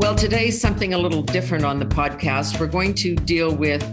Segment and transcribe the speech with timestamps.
[0.00, 2.58] Well, today's something a little different on the podcast.
[2.58, 3.84] We're going to deal with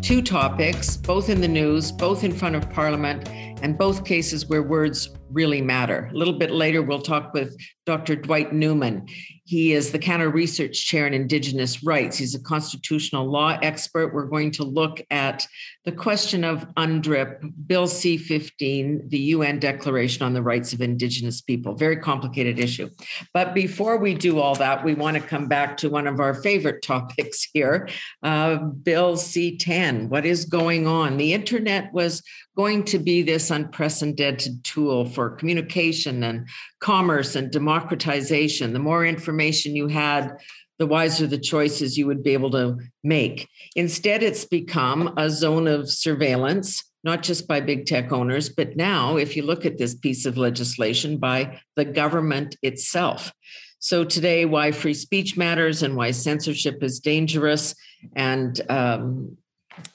[0.00, 3.28] two topics, both in the news, both in front of Parliament,
[3.62, 6.08] and both cases where words really matter.
[6.12, 8.14] A little bit later, we'll talk with Dr.
[8.14, 9.08] Dwight Newman.
[9.46, 12.18] He is the Canada Research Chair in Indigenous Rights.
[12.18, 14.12] He's a constitutional law expert.
[14.12, 15.46] We're going to look at
[15.84, 21.42] the question of UNDRIP, Bill C 15, the UN Declaration on the Rights of Indigenous
[21.42, 21.76] People.
[21.76, 22.90] Very complicated issue.
[23.32, 26.34] But before we do all that, we want to come back to one of our
[26.34, 27.88] favorite topics here
[28.24, 30.08] uh, Bill C 10.
[30.08, 31.18] What is going on?
[31.18, 32.20] The internet was
[32.56, 36.48] going to be this unprecedented tool for communication and
[36.80, 38.72] commerce and democratization.
[38.72, 40.36] The more information you had,
[40.78, 43.48] the wiser the choices you would be able to make.
[43.74, 49.16] Instead, it's become a zone of surveillance, not just by big tech owners, but now,
[49.16, 53.32] if you look at this piece of legislation, by the government itself.
[53.78, 57.74] So, today, why free speech matters and why censorship is dangerous.
[58.14, 59.36] And um,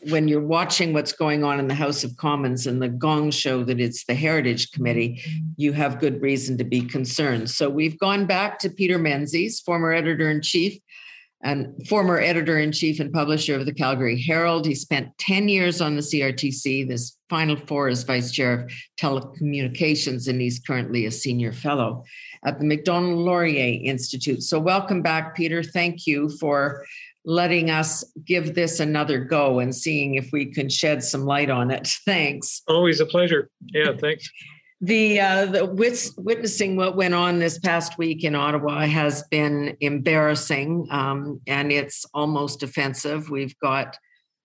[0.10, 3.64] when you're watching what's going on in the House of Commons and the gong show
[3.64, 5.22] that it's the Heritage Committee,
[5.58, 7.50] you have good reason to be concerned.
[7.50, 10.80] So we've gone back to Peter Menzies, former editor in chief
[11.44, 14.66] and former editor in chief and publisher of the Calgary Herald.
[14.66, 20.28] He spent 10 years on the CRTC, this final four as vice chair of telecommunications,
[20.28, 22.04] and he's currently a senior fellow
[22.46, 24.44] at the Macdonald Laurier Institute.
[24.44, 25.64] So welcome back, Peter.
[25.64, 26.86] Thank you for
[27.26, 31.72] letting us give this another go and seeing if we can shed some light on
[31.72, 31.88] it.
[32.06, 32.62] Thanks.
[32.68, 33.50] Always a pleasure.
[33.74, 34.30] Yeah, thanks.
[34.82, 39.78] the uh, the wits, witnessing what went on this past week in Ottawa has been
[39.82, 43.30] embarrassing, um, and it's almost offensive.
[43.30, 43.98] We've got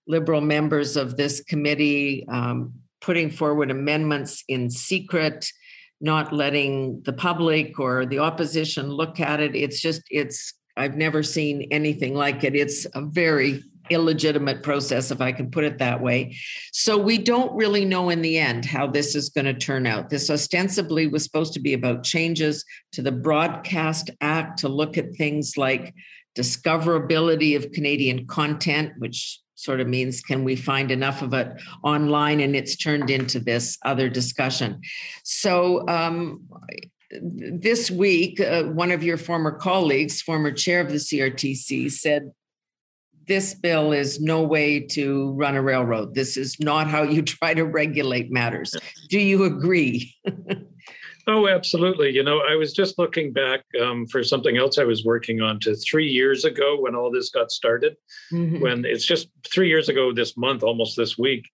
[0.07, 5.51] liberal members of this committee um, putting forward amendments in secret
[5.99, 11.23] not letting the public or the opposition look at it it's just it's I've never
[11.23, 12.55] seen anything like it.
[12.55, 16.35] It's a very illegitimate process, if I can put it that way.
[16.71, 20.09] So we don't really know in the end how this is going to turn out.
[20.09, 25.15] This ostensibly was supposed to be about changes to the Broadcast Act to look at
[25.15, 25.93] things like
[26.37, 31.51] discoverability of Canadian content, which sort of means can we find enough of it
[31.83, 34.79] online and it's turned into this other discussion
[35.23, 36.47] so um,
[37.09, 42.31] this week, uh, one of your former colleagues, former chair of the CRTC, said
[43.27, 46.15] this bill is no way to run a railroad.
[46.15, 48.75] This is not how you try to regulate matters.
[49.09, 50.13] Do you agree?
[51.27, 52.11] oh, absolutely.
[52.11, 55.59] You know, I was just looking back um, for something else I was working on
[55.61, 57.95] to three years ago when all this got started.
[58.31, 58.61] Mm-hmm.
[58.61, 61.49] When it's just three years ago this month, almost this week,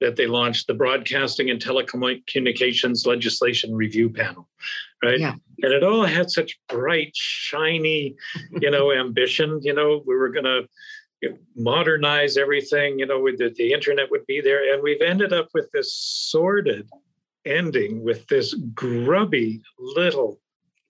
[0.00, 4.48] that they launched the Broadcasting and Telecommunications Legislation Review Panel,
[5.02, 5.20] right?
[5.20, 5.34] Yeah.
[5.62, 8.16] And it all had such bright, shiny,
[8.60, 9.60] you know, ambition.
[9.62, 10.68] You know, we were going to
[11.56, 12.98] modernize everything.
[12.98, 16.88] You know, the, the internet would be there, and we've ended up with this sordid
[17.44, 20.38] ending with this grubby little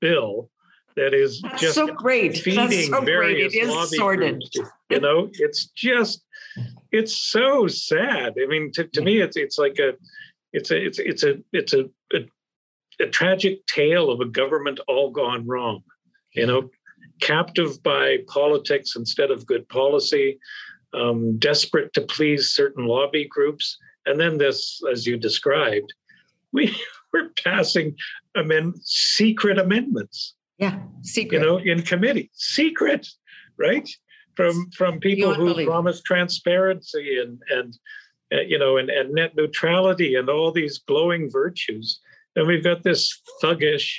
[0.00, 0.50] bill
[0.96, 2.38] that is That's just so great.
[2.38, 3.62] feeding so various great.
[3.62, 3.98] It is.
[3.98, 4.50] Groups.
[4.90, 6.24] You know, it's just
[6.90, 8.34] it's so sad.
[8.42, 9.92] I mean, to, to me, it's it's like a
[10.52, 12.26] it's a it's it's a it's a, a,
[13.00, 15.82] a tragic tale of a government all gone wrong.
[16.32, 16.70] You know,
[17.20, 20.38] captive by politics instead of good policy,
[20.94, 25.92] um, desperate to please certain lobby groups, and then this, as you described,
[26.52, 26.74] we
[27.12, 27.96] were passing
[28.34, 30.34] amend secret amendments.
[30.58, 31.40] Yeah, secret.
[31.40, 33.06] You know, in committee, secret,
[33.58, 33.88] right?
[34.38, 37.76] from from people who promise transparency and and
[38.32, 42.00] uh, you know and, and net neutrality and all these glowing virtues
[42.38, 43.98] and we've got this thuggish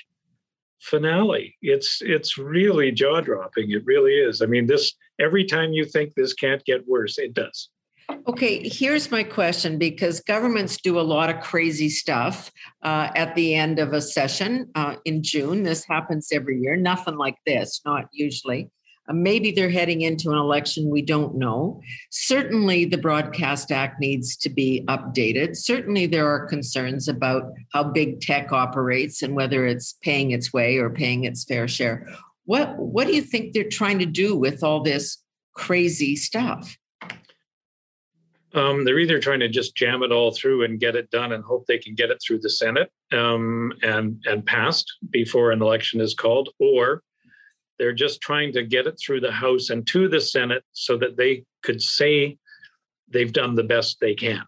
[0.80, 1.56] finale.
[1.62, 4.42] It's it's really jaw dropping it really is.
[4.42, 7.70] I mean this every time you think this can't get worse it does.
[8.28, 12.52] Okay, here's my question because governments do a lot of crazy stuff
[12.82, 15.62] uh, at the end of a session uh, in June.
[15.62, 18.72] This happens every year, nothing like this, not usually.
[19.10, 21.82] Uh, maybe they're heading into an election, we don't know.
[22.12, 25.56] Certainly, the Broadcast Act needs to be updated.
[25.56, 30.78] Certainly, there are concerns about how big tech operates and whether it's paying its way
[30.78, 32.08] or paying its fair share.
[32.46, 35.18] What, what do you think they're trying to do with all this
[35.56, 36.78] crazy stuff?
[38.54, 41.44] Um, they're either trying to just jam it all through and get it done and
[41.44, 46.02] hope they can get it through the Senate um, and and passed before an election
[46.02, 47.04] is called, or
[47.80, 51.18] they're just trying to get it through the House and to the Senate so that
[51.18, 52.38] they could say
[53.08, 54.44] they've done the best they can.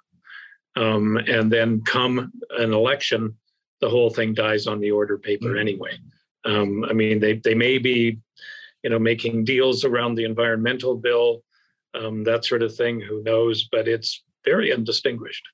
[0.75, 3.35] Um, and then come an election,
[3.79, 5.59] the whole thing dies on the order paper mm-hmm.
[5.59, 5.97] anyway.
[6.45, 8.19] Um, I mean, they they may be
[8.83, 11.43] you know, making deals around the environmental bill,
[11.93, 12.99] um, that sort of thing.
[12.99, 13.67] Who knows?
[13.71, 15.47] But it's very undistinguished.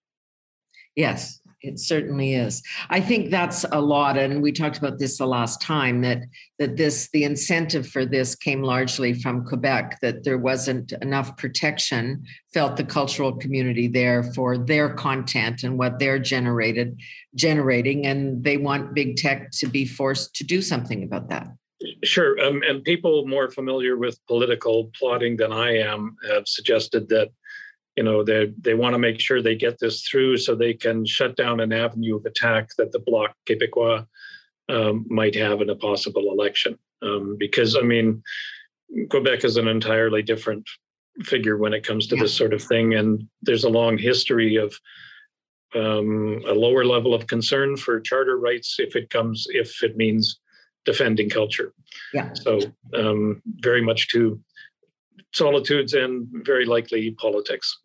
[0.95, 2.61] Yes, it certainly is.
[2.89, 6.19] I think that's a lot, and we talked about this the last time that
[6.59, 12.23] that this the incentive for this came largely from Quebec that there wasn't enough protection
[12.53, 16.99] felt the cultural community there for their content and what they're generated
[17.35, 21.47] generating, and they want big tech to be forced to do something about that.
[22.03, 27.29] Sure, um, and people more familiar with political plotting than I am have suggested that
[27.97, 31.05] you know they they want to make sure they get this through so they can
[31.05, 34.05] shut down an avenue of attack that the bloc québécois
[34.69, 36.77] um, might have in a possible election.
[37.03, 38.23] Um, because i mean
[39.11, 40.67] quebec is an entirely different
[41.21, 42.23] figure when it comes two yeah.
[42.23, 44.73] this sort of thing and there's a long history of
[45.75, 50.39] um, a lower level of concern for charter rights if it comes if it means
[50.85, 51.73] defending culture.
[52.13, 52.33] Yeah.
[52.33, 52.61] So
[52.95, 54.39] um, very much to
[55.33, 57.77] solitudes and very likely politics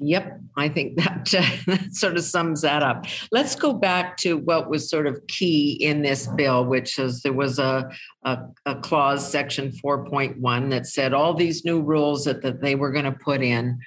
[0.00, 3.06] Yep, I think that, uh, that sort of sums that up.
[3.32, 7.32] Let's go back to what was sort of key in this bill, which is there
[7.32, 7.90] was a,
[8.22, 12.92] a, a clause, section 4.1, that said all these new rules that, that they were
[12.92, 13.78] going to put in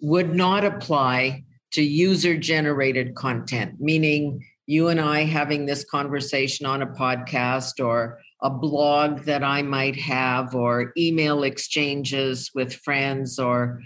[0.00, 6.82] would not apply to user generated content, meaning you and I having this conversation on
[6.82, 13.82] a podcast or a blog that I might have or email exchanges with friends or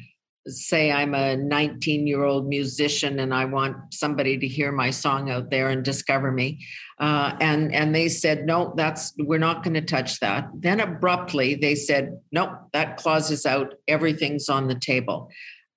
[0.46, 5.30] say I'm a 19 year old musician and I want somebody to hear my song
[5.30, 6.64] out there and discover me.
[6.98, 10.48] Uh, and, and they said, no, that's, we're not going to touch that.
[10.54, 13.74] Then abruptly they said, nope, that clause is out.
[13.88, 15.30] Everything's on the table.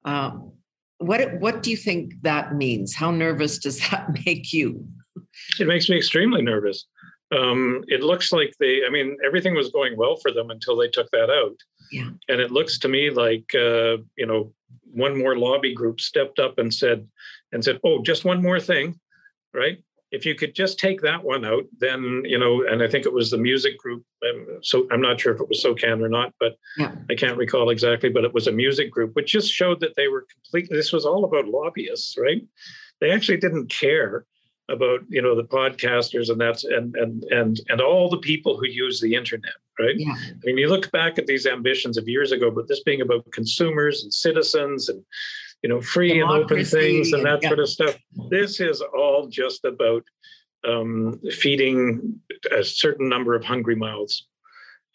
[0.06, 0.52] Um,
[1.00, 2.94] what, what do you think that means?
[2.94, 4.88] How nervous does that make you?
[5.60, 6.86] It makes me extremely nervous.
[7.36, 10.88] Um, it looks like they, I mean, everything was going well for them until they
[10.88, 11.58] took that out.
[11.92, 12.10] Yeah.
[12.30, 14.54] And it looks to me like, uh, you know,
[14.94, 17.08] one more lobby group stepped up and said,
[17.52, 19.00] and said, oh, just one more thing,
[19.54, 19.78] right?
[20.12, 22.66] If you could just take that one out, then you know.
[22.66, 24.06] And I think it was the music group.
[24.24, 26.96] Um, so I'm not sure if it was SOCAN or not, but yeah.
[27.10, 28.08] I can't recall exactly.
[28.08, 30.78] But it was a music group, which just showed that they were completely.
[30.78, 32.42] This was all about lobbyists, right?
[33.02, 34.26] They actually didn't care
[34.70, 38.68] about you know the podcasters and that's and and and and all the people who
[38.68, 40.14] use the internet right yeah.
[40.14, 43.30] i mean you look back at these ambitions of years ago but this being about
[43.32, 45.02] consumers and citizens and
[45.64, 47.50] you know free Democracy, and open things and that yeah.
[47.50, 47.98] sort of stuff
[48.30, 50.04] this is all just about
[50.68, 52.20] um, feeding
[52.52, 54.28] a certain number of hungry mouths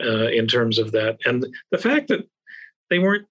[0.05, 2.29] uh, in terms of that and the fact that
[2.91, 3.27] they weren't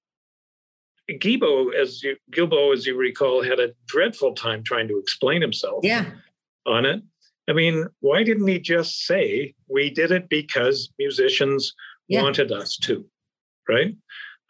[1.10, 5.84] Guilbeault, as you Guilbeault, as you recall, had a dreadful time trying to explain himself.
[5.84, 6.06] Yeah
[6.66, 7.02] on it.
[7.50, 11.74] I mean, why didn't he just say we did it because musicians
[12.08, 12.22] yeah.
[12.22, 13.06] wanted us to,
[13.68, 13.96] right?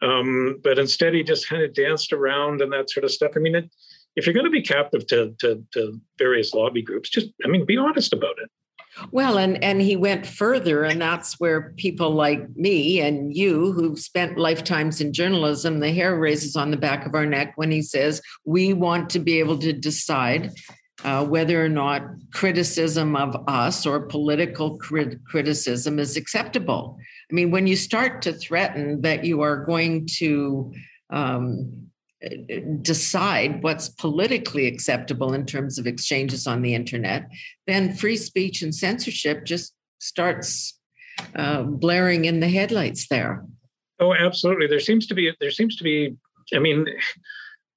[0.02, 3.32] Um, but instead, he just kind of danced around and that sort of stuff.
[3.36, 3.70] I mean, it,
[4.16, 7.64] if you're going to be captive to, to, to various lobby groups, just I mean,
[7.64, 8.50] be honest about it.
[9.10, 13.98] Well, and and he went further, and that's where people like me and you, who've
[13.98, 17.80] spent lifetimes in journalism, the hair raises on the back of our neck when he
[17.80, 20.50] says we want to be able to decide
[21.04, 22.02] uh, whether or not
[22.32, 26.98] criticism of us or political crit- criticism is acceptable.
[27.30, 30.72] I mean, when you start to threaten that you are going to
[31.10, 31.88] um,
[32.82, 37.28] decide what's politically acceptable in terms of exchanges on the internet,
[37.66, 40.78] then free speech and censorship just starts
[41.34, 43.44] uh, blaring in the headlights there.
[44.00, 44.66] Oh, absolutely.
[44.66, 46.16] There seems to be there seems to be.
[46.54, 46.86] I mean,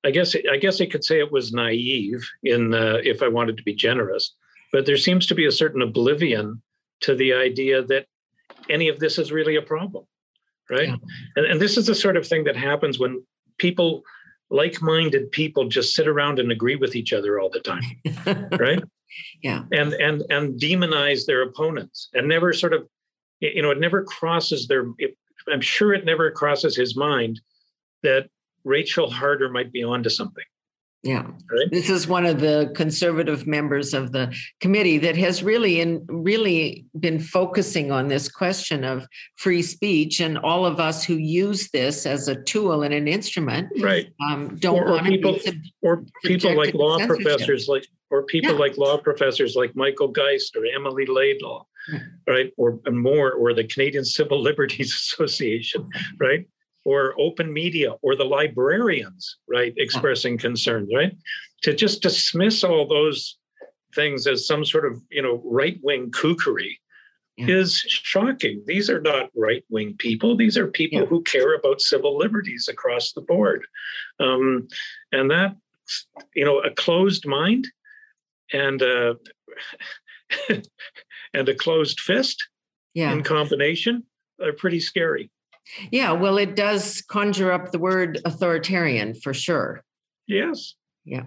[0.05, 3.57] I guess I guess I could say it was naive in uh, if I wanted
[3.57, 4.35] to be generous,
[4.71, 6.61] but there seems to be a certain oblivion
[7.01, 8.05] to the idea that
[8.69, 10.05] any of this is really a problem,
[10.69, 10.89] right?
[10.89, 10.95] Yeah.
[11.35, 13.23] And, and this is the sort of thing that happens when
[13.57, 14.03] people,
[14.49, 18.83] like-minded people, just sit around and agree with each other all the time, right?
[19.41, 19.63] Yeah.
[19.71, 22.87] And and and demonize their opponents and never sort of,
[23.39, 24.85] you know, it never crosses their.
[24.99, 25.17] It,
[25.51, 27.39] I'm sure it never crosses his mind
[28.03, 28.29] that
[28.65, 30.43] Rachael Harder might be onto something.
[31.05, 31.21] Yeah.
[31.21, 31.69] Right?
[31.69, 36.87] This is one of the conservative members of the committee that has really in really
[36.99, 39.05] been focusing on this question of
[39.35, 43.69] free speech and all of us who use this as a tool and an instrument
[43.81, 48.23] right um, don't or, want people to be or people like law professors like or
[48.23, 48.57] people yeah.
[48.57, 51.99] like law professors like Michael Geist or Emily Laidlaw yeah.
[52.27, 55.87] right or more or the Canadian Civil Liberties Association
[56.19, 56.47] right
[56.85, 61.17] or open media or the librarians, right, expressing concerns, right?
[61.63, 63.37] To just dismiss all those
[63.95, 66.77] things as some sort of, you know, right wing kookery
[67.37, 67.47] yeah.
[67.47, 68.63] is shocking.
[68.67, 70.37] These are not right wing people.
[70.37, 71.05] These are people yeah.
[71.05, 73.65] who care about civil liberties across the board.
[74.19, 74.67] Um,
[75.11, 75.55] and that,
[76.35, 77.67] you know, a closed mind
[78.53, 79.15] and a,
[81.33, 82.47] and a closed fist
[82.93, 83.11] yeah.
[83.11, 84.03] in combination
[84.39, 85.31] are pretty scary.
[85.91, 89.83] Yeah, well, it does conjure up the word authoritarian for sure.
[90.27, 90.75] Yes.
[91.03, 91.23] Yeah.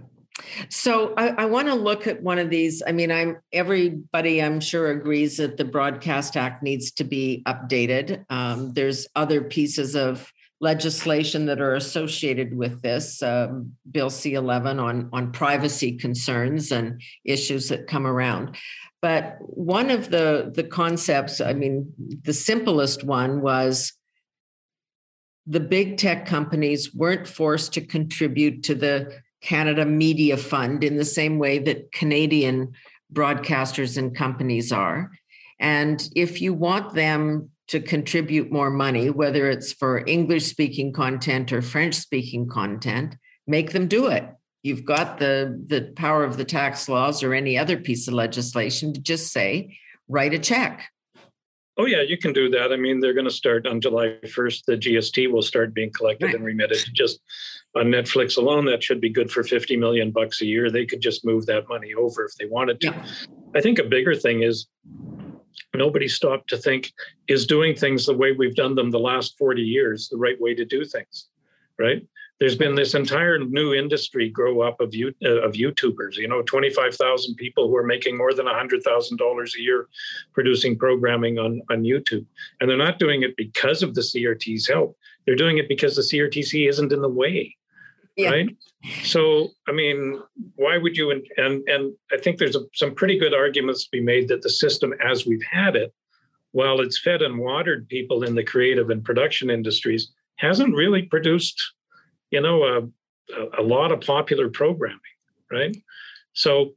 [0.69, 2.83] So I, I want to look at one of these.
[2.87, 8.25] I mean, I'm everybody I'm sure agrees that the Broadcast Act needs to be updated.
[8.31, 15.09] Um, there's other pieces of legislation that are associated with this um, bill c11 on
[15.13, 18.57] on privacy concerns and issues that come around
[19.01, 21.93] but one of the the concepts i mean
[22.25, 23.93] the simplest one was
[25.49, 31.05] the big tech companies weren't forced to contribute to the Canada Media Fund in the
[31.05, 32.73] same way that Canadian
[33.13, 35.11] broadcasters and companies are.
[35.59, 41.51] And if you want them to contribute more money, whether it's for English speaking content
[41.51, 44.29] or French speaking content, make them do it.
[44.63, 48.93] You've got the, the power of the tax laws or any other piece of legislation
[48.93, 49.79] to just say,
[50.09, 50.91] write a check.
[51.79, 52.73] Oh yeah, you can do that.
[52.73, 54.65] I mean, they're going to start on July 1st.
[54.65, 56.35] The GST will start being collected right.
[56.35, 56.79] and remitted.
[56.93, 57.21] Just
[57.77, 60.71] on Netflix alone, that should be good for 50 million bucks a year.
[60.71, 62.89] They could just move that money over if they wanted to.
[62.89, 63.07] Yeah.
[63.55, 64.67] I think a bigger thing is
[65.73, 66.93] nobody stopped to think
[67.29, 70.55] is doing things the way we've done them the last 40 years the right way
[70.55, 71.29] to do things,
[71.79, 72.05] right?
[72.41, 76.17] There's been this entire new industry grow up of you uh, of YouTubers.
[76.17, 79.89] You know, 25,000 people who are making more than $100,000 a year
[80.33, 82.25] producing programming on on YouTube,
[82.61, 84.97] and they're not doing it because of the CRT's help.
[85.27, 87.57] They're doing it because the CRTC isn't in the way,
[88.17, 88.31] yeah.
[88.31, 88.57] right?
[89.03, 90.21] So, I mean,
[90.55, 91.11] why would you?
[91.11, 94.43] And and, and I think there's a, some pretty good arguments to be made that
[94.43, 95.93] the system, as we've had it,
[96.53, 101.61] while it's fed and watered people in the creative and production industries, hasn't really produced
[102.31, 104.99] you know, a, a lot of popular programming,
[105.51, 105.77] right?
[106.33, 106.75] So,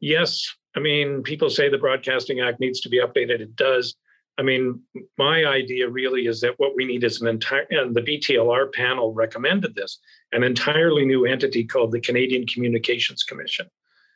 [0.00, 0.46] yes,
[0.76, 3.40] I mean, people say the Broadcasting Act needs to be updated.
[3.40, 3.94] It does.
[4.36, 4.80] I mean,
[5.16, 9.14] my idea really is that what we need is an entire, and the BTLR panel
[9.14, 10.00] recommended this,
[10.32, 13.66] an entirely new entity called the Canadian Communications Commission.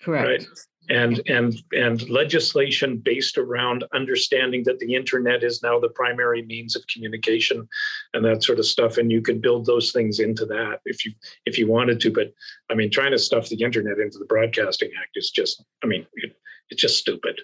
[0.03, 0.27] Correct.
[0.27, 0.47] Right?
[0.89, 6.77] And and and legislation based around understanding that the internet is now the primary means
[6.77, 7.69] of communication
[8.15, 8.97] and that sort of stuff.
[8.97, 11.13] And you could build those things into that if you
[11.47, 12.11] if you wanted to.
[12.11, 12.33] But
[12.71, 16.07] i mean trying to stuff the internet into the broadcasting act is just i mean
[16.15, 16.33] it,
[16.71, 17.41] it's just stupid.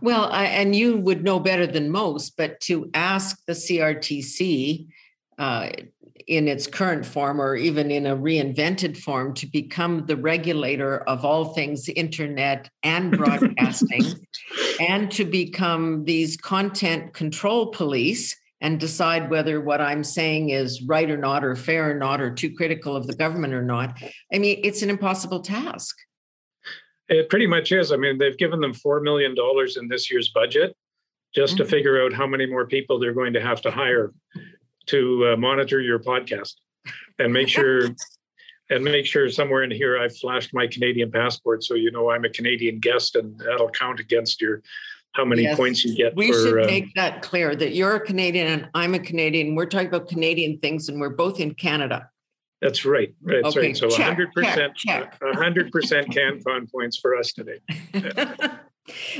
[0.00, 4.86] Well I, and you would know better than most but to ask the crtc
[5.40, 5.70] uh,
[6.28, 11.24] in its current form or even in a reinvented form to become the regulator of
[11.24, 14.04] all things internet and broadcasting
[14.78, 21.10] and to become these content control police and decide whether what I'm saying is right
[21.10, 23.98] or not, or fair or not, or too critical of the government or not.
[24.32, 25.96] I mean, it's an impossible task.
[27.08, 27.90] It pretty much is.
[27.90, 29.34] I mean, they've given them $4 million
[29.76, 30.76] in this year's budget
[31.34, 31.64] just mm-hmm.
[31.64, 34.12] to figure out how many more people they're going to have to hire
[34.86, 36.54] to uh, monitor your podcast
[37.18, 37.88] and make sure
[38.70, 42.24] and make sure somewhere in here I've flashed my Canadian passport so you know I'm
[42.24, 44.62] a Canadian guest and that'll count against your
[45.12, 45.56] how many yes.
[45.56, 46.14] points you get.
[46.14, 49.56] We for, should uh, make that clear that you're a Canadian and I'm a Canadian.
[49.56, 52.08] We're talking about Canadian things and we're both in Canada.
[52.60, 53.12] That's right.
[53.22, 53.68] That's okay.
[53.68, 53.76] right.
[53.76, 55.20] So check, 100%, check, check.
[55.20, 57.58] 100% CanCon points for us today.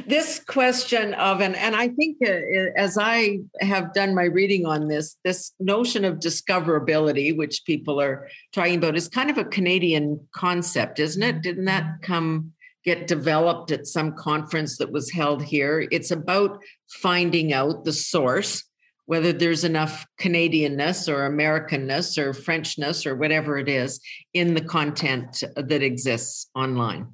[0.06, 2.30] This question of and and i think uh,
[2.76, 8.28] as i have done my reading on this this notion of discoverability which people are
[8.52, 11.42] talking about is kind of a canadian concept isn't it?
[11.42, 12.52] Didn't that come
[12.84, 15.86] get developed at some conference that was held here?
[15.90, 18.64] It's about finding out the source
[19.06, 24.00] whether there's enough canadianness or americanness or frenchness or whatever it is
[24.34, 27.08] in the content that exists online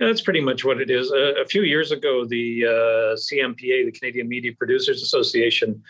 [0.00, 1.10] that's pretty much what it is.
[1.10, 5.82] a few years ago, the uh, CMPA, the Canadian Media Producers Association,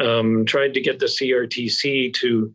[0.00, 2.52] um, tried to get the CRTC to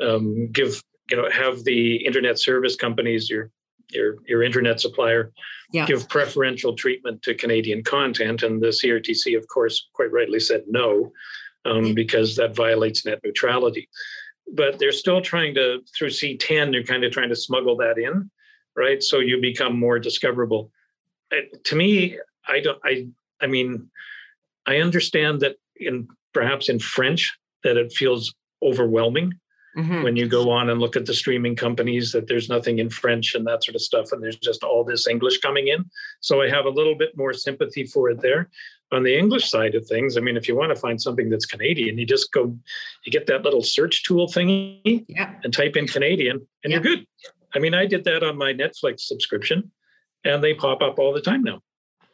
[0.00, 3.50] um, give, you know, have the internet service companies, your
[3.90, 5.32] your your internet supplier,
[5.72, 5.86] yeah.
[5.86, 11.12] give preferential treatment to Canadian content, and the CRTC, of course, quite rightly said no,
[11.64, 13.88] um, because that violates net neutrality.
[14.52, 18.30] But they're still trying to, through C10, they're kind of trying to smuggle that in
[18.78, 19.02] right?
[19.02, 20.70] So you become more discoverable.
[21.64, 22.78] to me, I don't.
[22.84, 23.08] I
[23.40, 23.90] I mean,
[24.66, 29.34] I understand that in perhaps in French that it feels overwhelming,
[29.76, 30.02] mm-hmm.
[30.02, 33.34] when you go on and look at the streaming companies that there's nothing in French
[33.34, 35.84] and that sort of stuff, and there's just all this English coming in.
[36.20, 38.50] So I have a little bit more sympathy for it there.
[38.90, 41.44] On the English side of things, I mean, if you want to find something that's
[41.44, 42.56] Canadian, you just go,
[43.04, 45.34] you get that little search tool thingy yeah.
[45.44, 46.80] and type in Canadian, and yeah.
[46.82, 47.06] you're good.
[47.54, 49.70] I mean, I did that on my Netflix subscription,
[50.24, 51.62] and they pop up all the time now.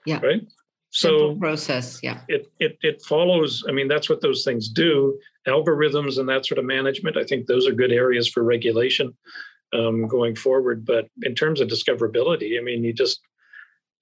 [0.07, 0.21] Yeah.
[0.21, 0.43] Right.
[0.91, 2.21] So Simple process, yeah.
[2.29, 3.65] It it it follows.
[3.69, 5.19] I mean, that's what those things do.
[5.49, 7.17] Algorithms and that sort of management.
[7.17, 9.13] I think those are good areas for regulation
[9.73, 10.87] um, going forward.
[10.87, 13.21] But in terms of discoverability, I mean, you just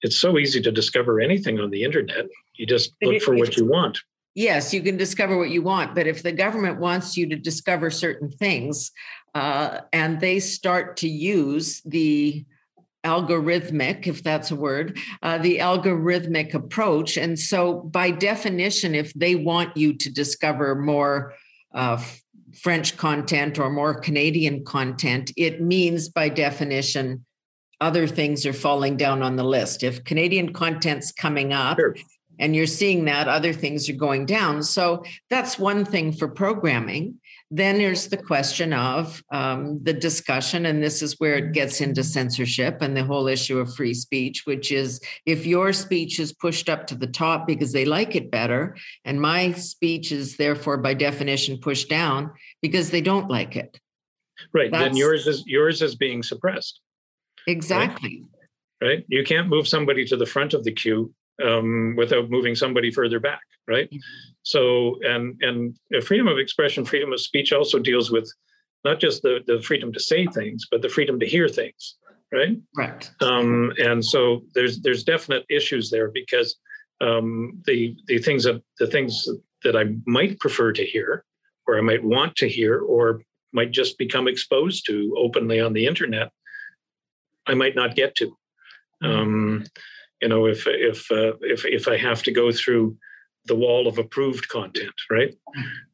[0.03, 2.27] it's so easy to discover anything on the internet.
[2.55, 3.99] You just look for what you want.
[4.35, 7.91] Yes, you can discover what you want, but if the government wants you to discover
[7.91, 8.91] certain things,
[9.35, 12.45] uh, and they start to use the
[13.03, 17.17] algorithmic, if that's a word, uh, the algorithmic approach.
[17.17, 21.33] And so, by definition, if they want you to discover more
[21.73, 22.01] uh,
[22.61, 27.25] French content or more Canadian content, it means by definition,
[27.81, 29.83] other things are falling down on the list.
[29.83, 31.95] If Canadian content's coming up, sure.
[32.39, 34.63] And you're seeing that, other things are going down.
[34.63, 37.19] So that's one thing for programming.
[37.51, 42.03] Then there's the question of um, the discussion, and this is where it gets into
[42.03, 46.67] censorship and the whole issue of free speech, which is if your speech is pushed
[46.67, 48.75] up to the top because they like it better,
[49.05, 53.79] and my speech is therefore by definition pushed down because they don't like it.
[54.51, 54.71] Right.
[54.71, 56.79] That's, then yours is yours is being suppressed.
[57.45, 58.23] Exactly.
[58.81, 58.87] Right?
[58.87, 59.05] right?
[59.07, 61.13] You can't move somebody to the front of the queue
[61.43, 63.89] um, without moving somebody further back, right?
[64.43, 68.31] So, and and freedom of expression, freedom of speech also deals with
[68.83, 71.95] not just the the freedom to say things, but the freedom to hear things,
[72.31, 72.57] right?
[72.77, 73.09] Right.
[73.21, 76.57] Um, and so there's there's definite issues there because
[77.01, 79.27] um, the the things that the things
[79.63, 81.23] that I might prefer to hear,
[81.67, 83.21] or I might want to hear, or
[83.53, 86.31] might just become exposed to openly on the internet,
[87.47, 88.35] I might not get to.
[89.03, 89.63] Mm-hmm.
[90.23, 92.95] You know if if uh, if if i have to go through
[93.45, 95.33] the wall of approved content right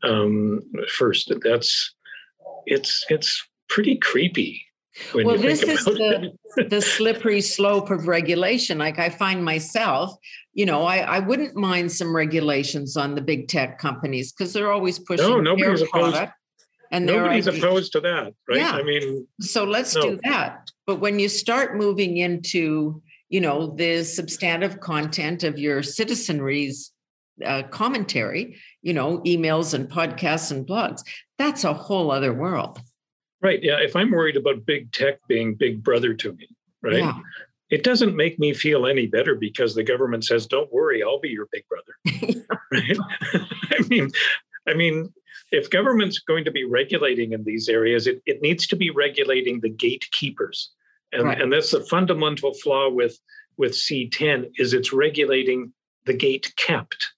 [0.04, 1.96] um, first that's
[2.68, 3.32] it's it's
[3.70, 4.64] pretty creepy
[5.16, 6.32] well this is the,
[6.70, 10.14] the slippery slope of regulation like i find myself
[10.54, 14.72] you know i, I wouldn't mind some regulations on the big tech companies because they're
[14.72, 16.34] always pushing no, nobody's opposed, product
[16.92, 18.74] and nobody's opposed to that right yeah.
[18.74, 20.02] i mean so let's no.
[20.02, 25.82] do that but when you start moving into you know the substantive content of your
[25.84, 26.92] citizenry's
[27.46, 31.04] uh, commentary you know emails and podcasts and blogs.
[31.38, 32.80] That's a whole other world.
[33.42, 36.50] Right yeah if i'm worried about big tech being big brother to me
[36.82, 37.18] right yeah.
[37.70, 41.30] it doesn't make me feel any better because the government says don't worry i'll be
[41.30, 42.46] your big brother.
[42.72, 42.98] Right?
[43.72, 44.12] I mean
[44.68, 45.14] i mean
[45.52, 49.62] if government's going to be regulating in these areas it, it needs to be regulating
[49.62, 50.72] the gatekeepers
[51.12, 51.42] and, right.
[51.42, 53.18] and that's the fundamental flaw with
[53.58, 55.74] with C10 is it's regulating
[56.06, 57.12] the gate kept,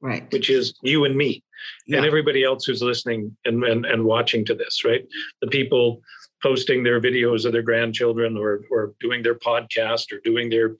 [0.00, 0.30] right?
[0.32, 1.42] Which is you and me
[1.86, 1.98] yeah.
[1.98, 5.06] and everybody else who's listening and, and and watching to this, right?
[5.40, 6.02] The people
[6.42, 10.76] posting their videos of their grandchildren or or doing their podcast or doing their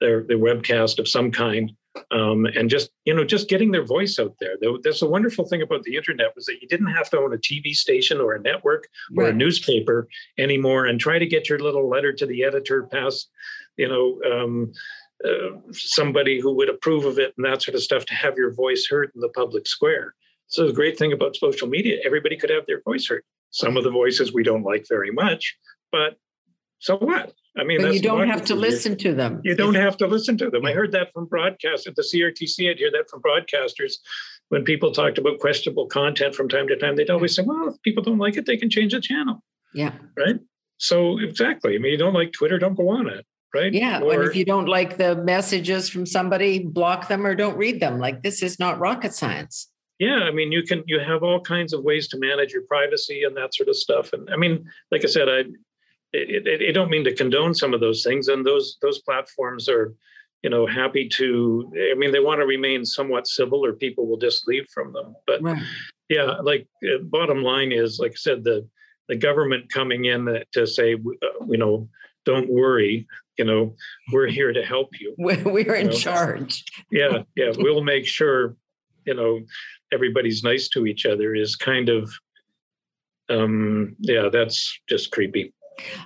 [0.00, 1.72] their their webcast of some kind
[2.10, 4.54] um, and just you know just getting their voice out there.
[4.82, 7.38] That's a wonderful thing about the internet was that you didn't have to own a
[7.38, 9.34] tv station or a network or right.
[9.34, 13.30] a newspaper anymore and try to get your little letter to the editor past
[13.76, 14.72] you know um,
[15.24, 18.52] uh, somebody who would approve of it and that sort of stuff to have your
[18.52, 20.14] voice heard in the public square.
[20.46, 23.22] So the great thing about social media everybody could have their voice heard.
[23.50, 25.56] Some of the voices we don't like very much
[25.92, 26.16] but
[26.82, 29.40] so what I mean, you don't have to listen to them.
[29.44, 30.66] You don't have to listen to them.
[30.66, 32.68] I heard that from broadcast at the CRTC.
[32.68, 33.92] I'd hear that from broadcasters
[34.48, 36.96] when people talked about questionable content from time to time.
[36.96, 39.92] They'd always say, "Well, if people don't like it, they can change the channel." Yeah.
[40.16, 40.40] Right.
[40.78, 41.76] So exactly.
[41.76, 43.24] I mean, you don't like Twitter, don't go on it.
[43.54, 43.72] Right.
[43.72, 44.00] Yeah.
[44.00, 47.78] Or, and if you don't like the messages from somebody, block them or don't read
[47.78, 48.00] them.
[48.00, 49.68] Like this is not rocket science.
[50.00, 53.22] Yeah, I mean, you can you have all kinds of ways to manage your privacy
[53.22, 54.12] and that sort of stuff.
[54.12, 55.44] And I mean, like I said, I
[56.12, 59.68] it, it, it, don't mean to condone some of those things and those those platforms
[59.68, 59.94] are
[60.42, 64.18] you know happy to i mean they want to remain somewhat civil or people will
[64.18, 65.62] just leave from them but right.
[66.08, 68.66] yeah like uh, bottom line is like i said the
[69.08, 71.88] the government coming in to say uh, you know
[72.24, 73.06] don't worry
[73.38, 73.74] you know
[74.12, 75.98] we're here to help you we're in you know?
[75.98, 78.56] charge yeah yeah we'll make sure
[79.06, 79.40] you know
[79.92, 82.12] everybody's nice to each other is kind of
[83.28, 85.52] um yeah that's just creepy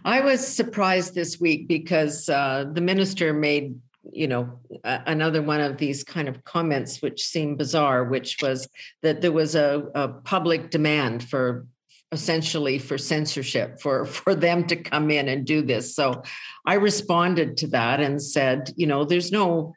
[0.05, 3.79] I was surprised this week because uh, the minister made,
[4.13, 8.69] you know, a- another one of these kind of comments which seemed bizarre, which was
[9.03, 11.67] that there was a, a public demand for
[12.13, 15.95] essentially for censorship for for them to come in and do this.
[15.95, 16.23] So
[16.65, 19.75] i responded to that and said you know there's no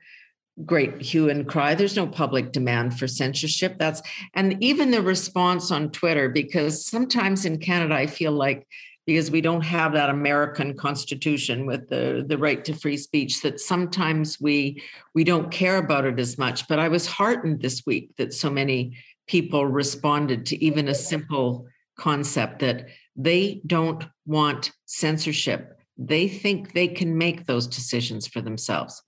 [0.66, 1.74] great hue and cry.
[1.74, 3.78] There's no public demand for censorship.
[3.80, 4.02] That's
[4.36, 8.68] and even the response on twitter because sometimes in canada i feel like
[9.10, 13.60] because we don't have that american constitution with the the right to free speech that
[13.60, 14.82] sometimes we
[15.16, 18.50] we don't care about it as much but i was heartened this week that so
[18.50, 18.96] many
[19.28, 21.66] people responded to even a simple
[22.00, 25.78] concept that they don't want censorship.
[25.98, 29.04] They think they can make those decisions for themselves.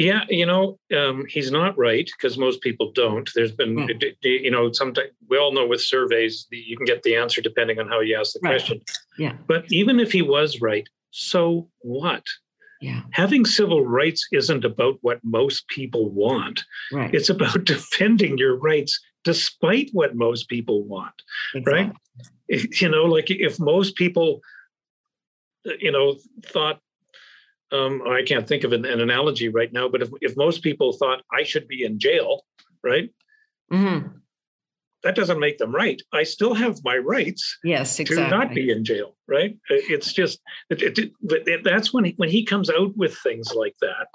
[0.00, 3.28] Yeah, you know, um, he's not right because most people don't.
[3.34, 4.14] There's been, mm.
[4.22, 7.86] you know, sometimes we all know with surveys you can get the answer depending on
[7.86, 8.52] how you ask the right.
[8.52, 8.80] question.
[9.18, 9.34] Yeah.
[9.46, 12.24] But even if he was right, so what?
[12.80, 13.02] Yeah.
[13.10, 16.62] Having civil rights isn't about what most people want.
[16.90, 17.14] Right.
[17.14, 21.14] It's about defending your rights despite what most people want.
[21.54, 21.82] Exactly.
[21.82, 21.92] Right.
[22.80, 24.40] You know, like if most people,
[25.78, 26.80] you know, thought,
[27.72, 30.92] um, I can't think of an, an, analogy right now, but if, if most people
[30.92, 32.44] thought I should be in jail,
[32.82, 33.10] right?
[33.72, 34.08] Mm-hmm.
[35.02, 36.00] That doesn't make them right.
[36.12, 37.58] I still have my rights.
[37.64, 38.24] Yes, exactly.
[38.24, 39.56] To not be in jail, right?
[39.70, 43.76] It's just it, it, it, that's when he, when he comes out with things like
[43.80, 44.08] that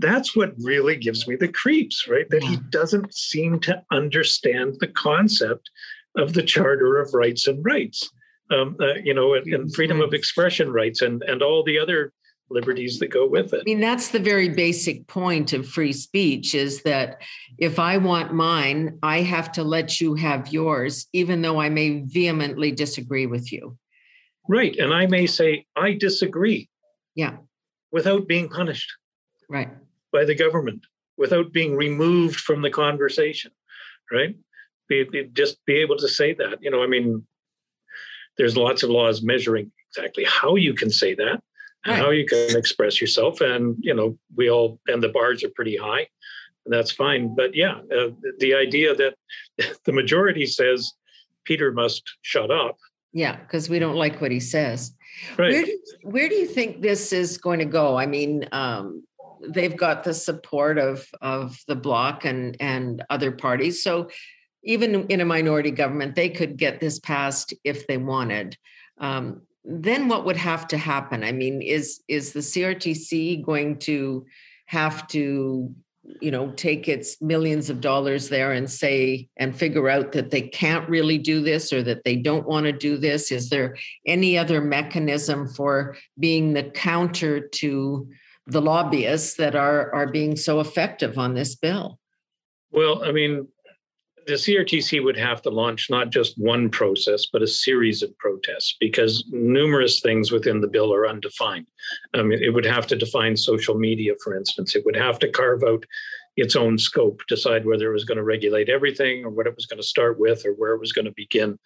[0.00, 2.28] that's what really gives me the creeps, right?
[2.30, 5.70] That he doesn't seem to understand the concept
[6.16, 8.10] of the Charter of Rights and Rights,
[8.50, 12.12] um, uh, you know, and, and, freedom of expression rights and, and all the other
[12.50, 13.60] liberties that go with it.
[13.60, 17.22] I mean, that's the very basic point of free speech is that
[17.58, 22.02] if I want mine, I have to let you have yours, even though I may
[22.06, 23.76] vehemently disagree with you.
[24.48, 24.76] Right.
[24.76, 26.68] And I may say, I disagree.
[27.14, 27.36] Yeah.
[27.92, 28.92] Without being punished.
[29.48, 29.70] Right
[30.12, 30.84] by the government
[31.16, 33.50] without being removed from the conversation,
[34.10, 34.34] right?
[34.88, 36.58] Be, be, just be able to say that.
[36.62, 37.24] You know, I mean,
[38.38, 41.42] there's lots of laws measuring exactly how you can say that
[41.84, 42.02] and right.
[42.02, 43.40] how you can express yourself.
[43.40, 46.06] And, you know, we all, and the bars are pretty high,
[46.64, 47.34] and that's fine.
[47.34, 49.14] But yeah, uh, the idea that
[49.84, 50.92] the majority says
[51.44, 52.76] Peter must shut up.
[53.12, 54.94] Yeah, because we don't like what he says.
[55.36, 55.52] Right.
[55.52, 57.98] Where do, where do you think this is going to go?
[57.98, 59.02] I mean, um,
[59.48, 63.82] they've got the support of of the bloc and and other parties.
[63.82, 64.10] So
[64.62, 68.56] even in a minority government, they could get this passed if they wanted.
[68.98, 71.24] Um, then what would have to happen?
[71.24, 74.24] I mean, is is the CRTC going to
[74.66, 75.74] have to
[76.20, 80.42] you know take its millions of dollars there and say and figure out that they
[80.42, 84.36] can't really do this or that they don't want to do this is there any
[84.38, 88.08] other mechanism for being the counter to
[88.50, 91.98] the lobbyists that are are being so effective on this bill?
[92.72, 93.48] Well, I mean,
[94.30, 98.76] the CRTC would have to launch not just one process, but a series of protests
[98.78, 101.66] because numerous things within the bill are undefined.
[102.14, 104.76] It would have to define social media, for instance.
[104.76, 105.84] It would have to carve out
[106.36, 109.66] its own scope, decide whether it was going to regulate everything or what it was
[109.66, 111.58] going to start with or where it was going to begin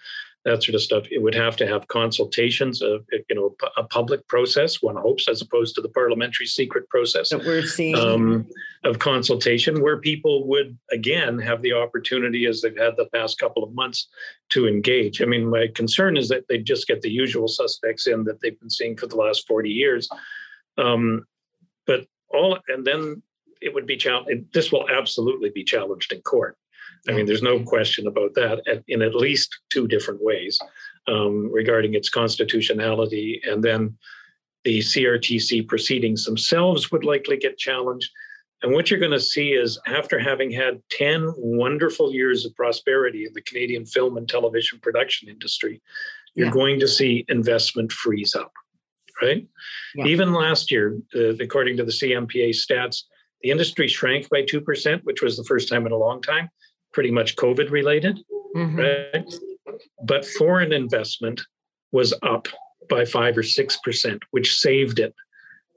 [0.45, 1.05] that sort of stuff.
[1.11, 4.83] It would have to have consultations, of, you know, a public process.
[4.83, 8.47] One hopes, as opposed to the parliamentary secret process that we're seeing um,
[8.85, 13.65] of consultation, where people would again have the opportunity, as they've had the past couple
[13.65, 14.09] of months,
[14.51, 15.23] to engage.
[15.23, 18.61] I mean, my concern is that they just get the usual suspects in that they've
[18.61, 20.09] been seeing for the last forty years.
[20.77, 21.25] Um,
[21.87, 23.23] but all, and then
[23.63, 24.53] it would be challenged.
[24.53, 26.59] This will absolutely be challenged in court.
[27.09, 30.59] I mean, there's no question about that in at least two different ways
[31.07, 33.43] um, regarding its constitutionality.
[33.45, 33.97] And then
[34.65, 38.11] the CRTC proceedings themselves would likely get challenged.
[38.63, 43.27] And what you're going to see is after having had 10 wonderful years of prosperity
[43.27, 45.83] in the Canadian film and television production industry,
[46.35, 46.53] you're yeah.
[46.53, 48.53] going to see investment freeze up,
[49.21, 49.47] right?
[49.95, 50.07] Yeah.
[50.07, 53.03] Even last year, uh, according to the CMPA stats,
[53.43, 56.49] the industry shrank by 2%, which was the first time in a long time
[56.95, 58.19] pretty much COVID related,
[58.57, 58.79] mm-hmm.
[58.79, 59.35] right?
[60.05, 61.43] But foreign investment
[61.93, 62.49] was up
[62.89, 65.15] by five or six percent, which saved it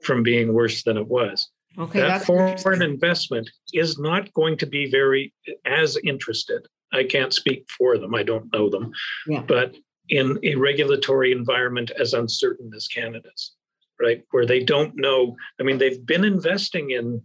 [0.02, 1.50] from being worse than it was.
[1.78, 5.32] Okay, that foreign investment is not going to be very
[5.66, 6.66] as interested.
[6.92, 8.14] I can't speak for them.
[8.14, 8.90] I don't know them,
[9.26, 9.42] yeah.
[9.46, 9.76] but
[10.08, 13.52] in a regulatory environment as uncertain as Canada's,
[14.00, 15.36] right, where they don't know.
[15.60, 17.22] I mean, they've been investing in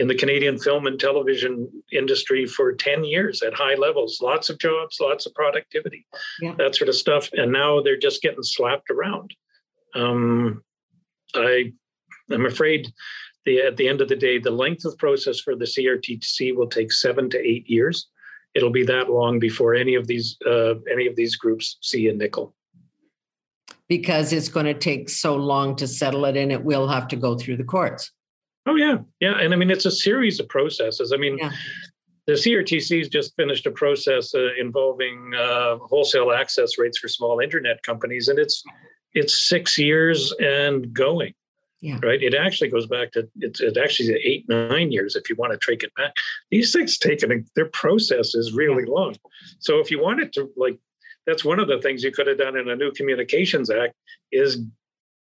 [0.00, 4.58] in the Canadian film and television industry for 10 years at high levels, lots of
[4.58, 6.06] jobs, lots of productivity,
[6.40, 6.54] yeah.
[6.56, 7.28] that sort of stuff.
[7.34, 9.34] And now they're just getting slapped around.
[9.94, 10.64] Um,
[11.34, 11.74] I,
[12.30, 12.90] I'm afraid
[13.44, 16.68] the, at the end of the day, the length of process for the CRTC will
[16.68, 18.08] take seven to eight years.
[18.54, 22.14] it'll be that long before any of these uh, any of these groups see a
[22.14, 22.54] nickel.
[23.86, 27.16] Because it's going to take so long to settle it, and it will have to
[27.16, 28.10] go through the courts.
[28.66, 31.12] Oh yeah, yeah, and I mean it's a series of processes.
[31.12, 31.50] I mean, yeah.
[32.26, 37.82] the CRTC's just finished a process uh, involving uh, wholesale access rates for small internet
[37.82, 38.62] companies, and it's
[39.14, 41.34] it's six years and going.
[41.82, 41.98] Yeah.
[42.02, 42.22] Right.
[42.22, 45.70] It actually goes back to it's it actually eight nine years if you want to
[45.70, 46.12] take it back.
[46.50, 48.92] These things taken their process is really yeah.
[48.92, 49.16] long.
[49.60, 50.78] So if you wanted to like,
[51.26, 53.94] that's one of the things you could have done in a new communications act
[54.30, 54.62] is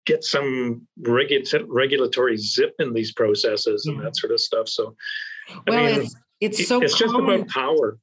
[0.09, 4.69] get some regu- regulatory zip in these processes and that sort of stuff.
[4.69, 4.97] So,
[5.67, 7.99] well, I mean, it's, it's so it's just about power.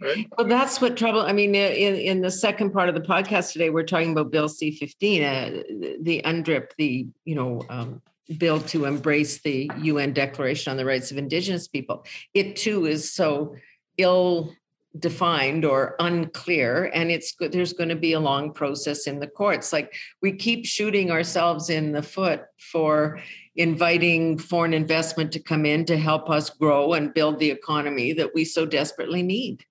[0.00, 0.28] Right?
[0.36, 1.22] Well, that's what trouble.
[1.22, 4.48] I mean, in, in the second part of the podcast today, we're talking about Bill
[4.48, 5.62] C fifteen, uh,
[6.00, 8.00] the UNDRIP, the you know um,
[8.36, 12.04] bill to embrace the UN Declaration on the Rights of Indigenous People.
[12.34, 13.56] It too is so
[13.96, 14.52] ill
[14.98, 19.70] defined or unclear and it's there's going to be a long process in the courts
[19.72, 23.20] like we keep shooting ourselves in the foot for
[23.56, 28.34] inviting foreign investment to come in to help us grow and build the economy that
[28.34, 29.62] we so desperately need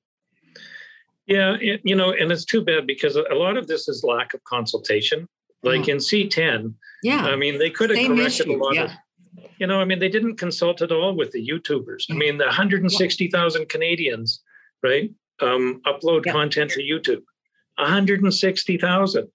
[1.27, 4.33] yeah, it, you know, and it's too bad because a lot of this is lack
[4.33, 5.27] of consultation.
[5.61, 5.95] Like yeah.
[5.95, 8.55] in C10, yeah, I mean, they could have Same corrected issue.
[8.55, 8.83] a lot yeah.
[8.85, 8.91] of.
[9.59, 12.05] You know, I mean, they didn't consult at all with the YouTubers.
[12.09, 14.41] I mean, the 160,000 Canadians,
[14.83, 15.11] right,
[15.41, 17.23] um, upload content to YouTube.
[17.77, 19.27] 160,000,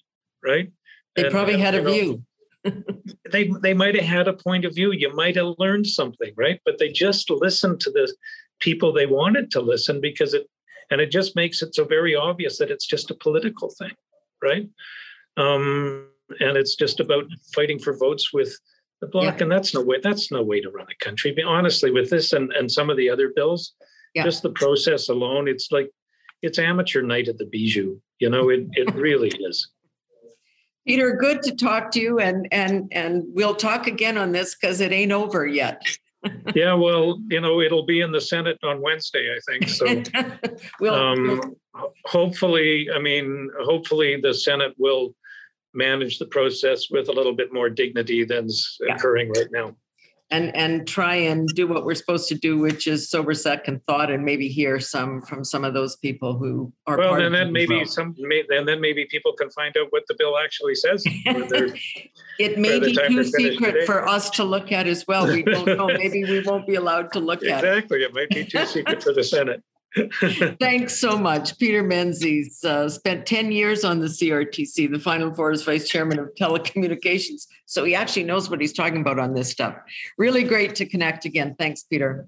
[0.44, 0.72] right?
[1.14, 2.22] They and, probably had a know, view.
[3.33, 4.92] they they might have had a point of view.
[4.92, 6.61] You might have learned something, right?
[6.64, 8.12] But they just listened to the
[8.62, 10.48] people they wanted to listen because it
[10.90, 13.94] and it just makes it so very obvious that it's just a political thing
[14.42, 14.68] right
[15.37, 16.09] um,
[16.40, 17.24] and it's just about
[17.55, 18.57] fighting for votes with
[19.00, 19.42] the bloc yeah.
[19.42, 22.33] and that's no way that's no way to run a country but honestly with this
[22.33, 23.74] and, and some of the other bills
[24.14, 24.25] yeah.
[24.25, 25.90] just the process alone it's like
[26.42, 29.70] it's amateur night at the bijou you know it, it really is
[30.87, 34.81] peter good to talk to you and and and we'll talk again on this because
[34.81, 35.83] it ain't over yet
[36.55, 39.68] yeah, well, you know, it'll be in the Senate on Wednesday, I think.
[39.68, 40.03] So,
[40.81, 41.57] we'll, um,
[42.05, 45.16] hopefully, I mean, hopefully the Senate will
[45.75, 48.94] manage the process with a little bit more dignity than's yeah.
[48.94, 49.75] occurring right now
[50.33, 54.11] and and try and do what we're supposed to do, which is sober second thought,
[54.11, 56.97] and maybe hear some from some of those people who are.
[56.97, 57.87] Well, and then maybe well.
[57.87, 61.05] some, and then maybe people can find out what the bill actually says.
[62.38, 63.87] it may be too secret today.
[63.87, 65.27] for us to look at as well.
[65.27, 65.87] We don't know.
[65.87, 67.68] maybe we won't be allowed to look exactly.
[67.68, 67.73] at.
[67.83, 69.62] Exactly, it might be too secret for the Senate.
[70.61, 71.59] Thanks so much.
[71.59, 76.18] Peter Menzies uh, spent 10 years on the CRTC, the Final Four as vice chairman
[76.18, 77.46] of telecommunications.
[77.66, 79.76] So he actually knows what he's talking about on this stuff.
[80.16, 81.55] Really great to connect again.
[81.59, 82.26] Thanks, Peter.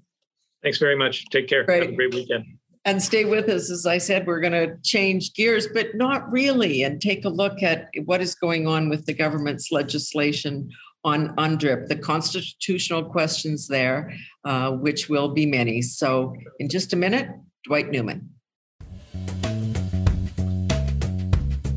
[0.61, 1.25] Thanks very much.
[1.29, 1.63] Take care.
[1.63, 1.83] Great.
[1.83, 2.45] Have a great weekend.
[2.85, 3.71] And stay with us.
[3.71, 7.63] As I said, we're going to change gears, but not really, and take a look
[7.63, 10.69] at what is going on with the government's legislation
[11.03, 15.81] on UNDRIP, the constitutional questions there, uh, which will be many.
[15.81, 17.27] So, in just a minute,
[17.65, 18.29] Dwight Newman.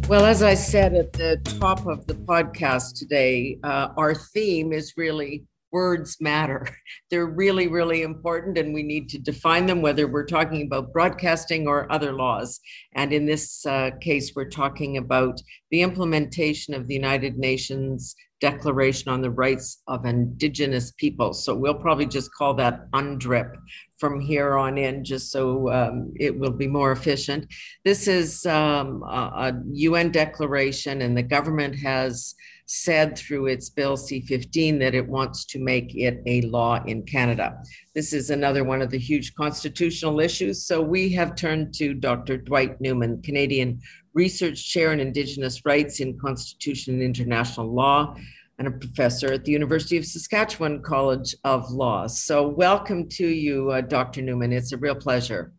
[0.08, 4.94] Well, as I said at the top of the podcast today, uh, our theme is
[4.96, 6.66] really words matter.
[7.10, 11.66] They're really, really important, and we need to define them, whether we're talking about broadcasting
[11.66, 12.60] or other laws.
[12.94, 19.10] And in this uh, case, we're talking about the implementation of the United Nations Declaration
[19.10, 21.44] on the Rights of Indigenous Peoples.
[21.44, 23.52] So we'll probably just call that UNDRIP
[23.98, 27.46] from here on in, just so um, it will be more efficient.
[27.84, 32.34] This is um, a, a, UN declaration, and the government has
[32.66, 37.02] said through its Bill C 15 that it wants to make it a law in
[37.02, 37.60] Canada.
[37.94, 40.66] This is another one of the huge constitutional issues.
[40.66, 42.36] So we have turned to Dr.
[42.36, 43.80] Dwight Newman, Canadian
[44.12, 48.16] Research Chair in Indigenous Rights in Constitution and International Law
[48.58, 52.06] and a professor at the University of Saskatchewan College of Law.
[52.08, 54.20] So, welcome to you, uh, Dr.
[54.20, 54.52] Newman.
[54.52, 55.52] It's a real pleasure.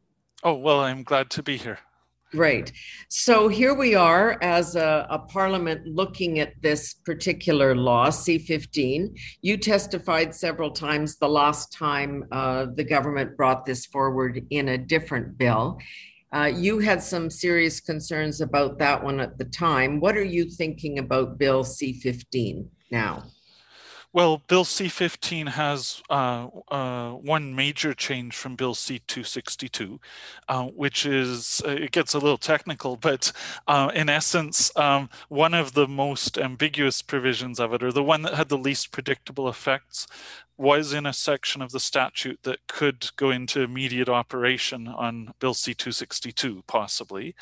[0.44, 1.80] Oh, well, I'm glad to be here.
[2.32, 2.74] Great.
[3.08, 9.18] So, here we are as a, a parliament looking at this particular law, C15.
[9.42, 14.78] You testified several times the last time uh, the government brought this forward in a
[14.78, 15.80] different bill.
[16.32, 20.00] Uh, you had some serious concerns about that one at the time.
[20.00, 23.24] What are you thinking about Bill C 15 now?
[24.12, 30.00] Well, Bill C 15 has uh, uh, one major change from Bill C 262,
[30.48, 33.32] uh, which is, uh, it gets a little technical, but
[33.68, 38.24] uh, in essence, um, one of the most ambiguous provisions of it, or the one
[38.24, 40.08] that had the least predictable effects,
[40.60, 45.54] was in a section of the statute that could go into immediate operation on Bill
[45.54, 47.34] C 262, possibly.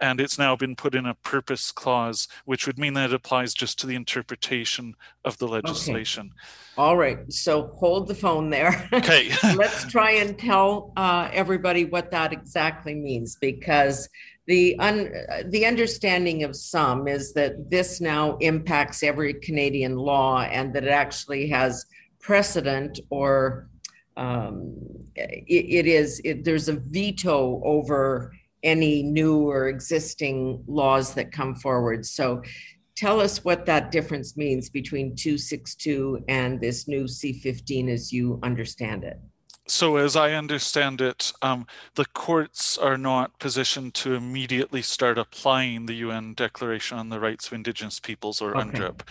[0.00, 3.54] And it's now been put in a purpose clause, which would mean that it applies
[3.54, 6.26] just to the interpretation of the legislation.
[6.26, 6.80] Okay.
[6.82, 7.18] All right.
[7.32, 8.88] So hold the phone there.
[8.92, 9.30] Okay.
[9.56, 14.08] Let's try and tell uh, everybody what that exactly means because
[14.46, 15.12] the un,
[15.46, 20.90] the understanding of some is that this now impacts every Canadian law and that it
[20.90, 21.84] actually has
[22.20, 23.68] precedent or
[24.16, 24.76] um,
[25.16, 31.54] it, it is it, there's a veto over any new or existing laws that come
[31.54, 32.04] forward.
[32.04, 32.42] So
[32.96, 39.04] tell us what that difference means between 262 and this new C15 as you understand
[39.04, 39.18] it
[39.70, 45.86] so as I understand it, um, the courts are not positioned to immediately start applying
[45.86, 48.68] the UN Declaration on the Rights of Indigenous Peoples or okay.
[48.68, 49.02] UNDRIP.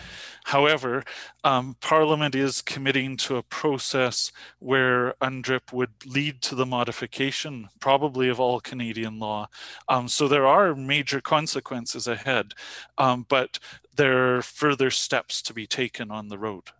[0.45, 1.03] However,
[1.43, 8.27] um, Parliament is committing to a process where UNDRIP would lead to the modification, probably
[8.27, 9.47] of all Canadian law.
[9.87, 12.53] Um, so there are major consequences ahead,
[12.97, 13.59] um, but
[13.95, 16.71] there are further steps to be taken on the road.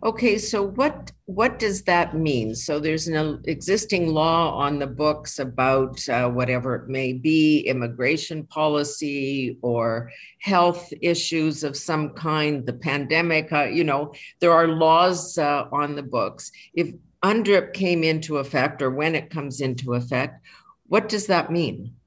[0.00, 2.54] Okay, so what what does that mean?
[2.54, 8.46] So there's an existing law on the books about uh, whatever it may be, immigration
[8.46, 13.52] policy or health issues of some kind, the pandemic.
[13.52, 16.52] Uh, you know, there are laws uh, on the books.
[16.74, 16.94] If
[17.24, 20.46] UNDRIP came into effect, or when it comes into effect,
[20.86, 21.97] what does that mean?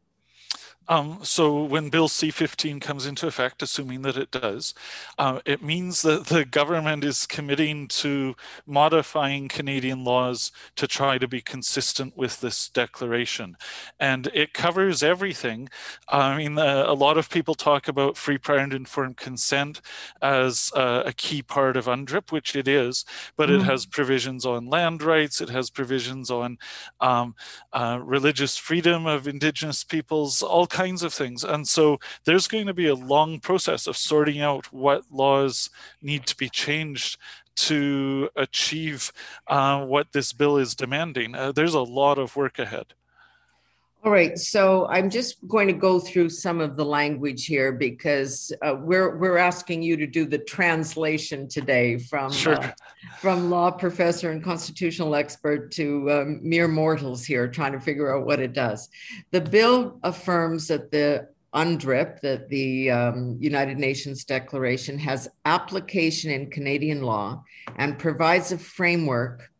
[0.92, 4.74] Um, so when Bill C-15 comes into effect, assuming that it does,
[5.18, 8.36] uh, it means that the government is committing to
[8.68, 13.56] modifying Canadian laws to try to be consistent with this declaration.
[14.02, 15.70] And it covers everything.
[16.10, 19.80] I mean, uh, a lot of people talk about free, prior, and informed consent
[20.22, 23.06] as uh, a key part of UNDRIP, which it is,
[23.38, 23.62] but mm.
[23.62, 26.58] it has provisions on land rights, it has provisions on
[27.00, 27.34] um,
[27.72, 31.44] uh, religious freedom of Indigenous peoples, all kinds of things.
[31.44, 35.70] And so there's going to be a long process of sorting out what laws
[36.02, 37.18] need to be changed
[37.56, 39.12] to achieve
[39.48, 41.36] uh, what this bill is demanding.
[41.36, 42.94] Uh, there's a lot of work ahead.
[44.04, 48.52] All right, so I'm just going to go through some of the language here because
[48.64, 52.56] uh, we're we're asking you to do the translation today from sure.
[52.56, 52.72] uh,
[53.20, 58.26] from law professor and constitutional expert to um, mere mortals here trying to figure out
[58.26, 58.90] what it does.
[59.30, 66.50] The bill affirms that the UNDRIP, that the um, United Nations Declaration has application in
[66.50, 67.44] Canadian law
[67.76, 69.51] and provides a framework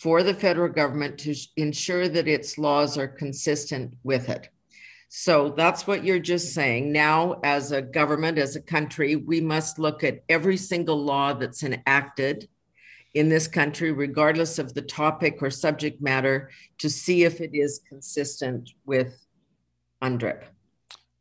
[0.00, 4.48] for the federal government to ensure that its laws are consistent with it.
[5.08, 6.92] So that's what you're just saying.
[6.92, 11.64] Now, as a government, as a country, we must look at every single law that's
[11.64, 12.48] enacted
[13.14, 17.80] in this country, regardless of the topic or subject matter, to see if it is
[17.88, 19.26] consistent with
[20.02, 20.44] UNDRIP.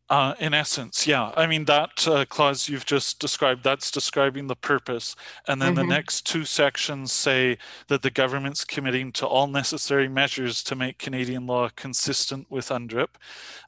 [0.09, 1.33] Uh, in essence, yeah.
[1.35, 5.17] I mean, that uh, clause you've just described, that's describing the purpose.
[5.49, 5.89] And then mm-hmm.
[5.89, 7.57] the next two sections say
[7.89, 13.09] that the government's committing to all necessary measures to make Canadian law consistent with UNDRIP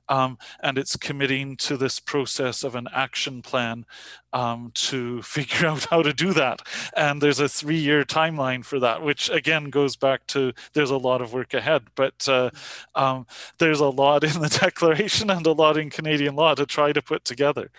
[0.09, 3.85] um, and it's committing to this process of an action plan
[4.33, 6.61] um, to figure out how to do that.
[6.95, 11.21] And there's a three-year timeline for that, which again goes back to there's a lot
[11.21, 12.49] of work ahead, but uh,
[12.95, 13.25] um,
[13.59, 17.01] there's a lot in the declaration and a lot in Canadian law to try to
[17.01, 17.71] put together.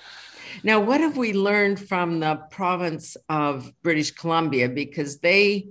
[0.65, 4.69] Now, what have we learned from the province of British Columbia?
[4.69, 5.69] Because they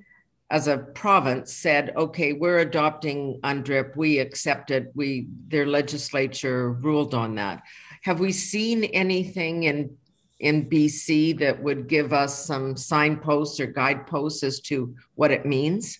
[0.51, 7.13] as a province said, okay, we're adopting UNDRIP, we accept it, we their legislature ruled
[7.13, 7.63] on that.
[8.03, 9.95] Have we seen anything in
[10.39, 15.99] in BC that would give us some signposts or guideposts as to what it means?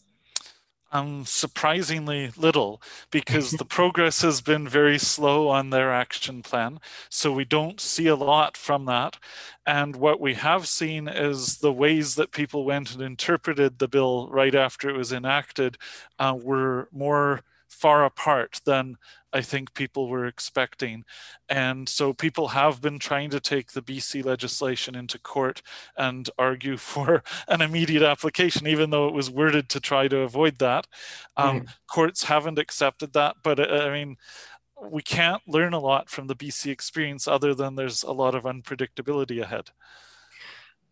[0.91, 6.80] Um, surprisingly little because the progress has been very slow on their action plan.
[7.10, 9.17] So we don't see a lot from that.
[9.67, 14.30] And what we have seen is the ways that people went and interpreted the bill
[14.32, 15.78] right after it was enacted
[16.17, 17.43] uh, were more
[17.79, 18.97] far apart than
[19.31, 21.05] I think people were expecting.
[21.47, 25.61] And so people have been trying to take the BC legislation into court
[25.95, 30.58] and argue for an immediate application, even though it was worded to try to avoid
[30.60, 30.87] that.
[31.37, 31.67] Um, mm.
[31.87, 34.17] Courts haven't accepted that, but uh, I mean,
[34.81, 38.43] we can't learn a lot from the BC experience other than there's a lot of
[38.43, 39.69] unpredictability ahead.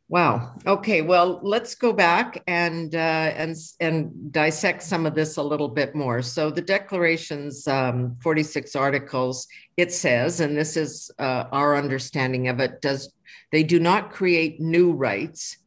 [0.10, 0.56] Wow.
[0.66, 1.02] Okay.
[1.02, 2.98] Well, let's go back and uh,
[3.36, 6.22] and and dissect some of this a little bit more.
[6.22, 9.48] So the Declaration's um, 46 articles.
[9.76, 12.82] It says, and this is uh, our understanding of it.
[12.82, 13.12] Does
[13.52, 15.58] they do not create new rights,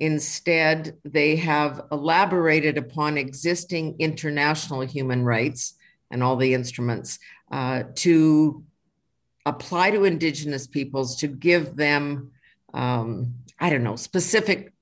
[0.00, 5.74] Instead, they have elaborated upon existing international human rights
[6.10, 7.18] and all the instruments
[7.52, 8.64] uh, to
[9.46, 12.32] apply to Indigenous peoples to give them,
[12.74, 14.72] um, I don't know, specific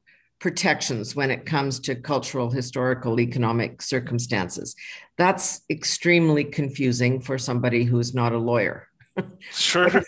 [0.40, 4.74] protections when it comes to cultural, historical, economic circumstances.
[5.16, 8.88] That's extremely confusing for somebody who's not a lawyer.
[9.50, 10.02] sure.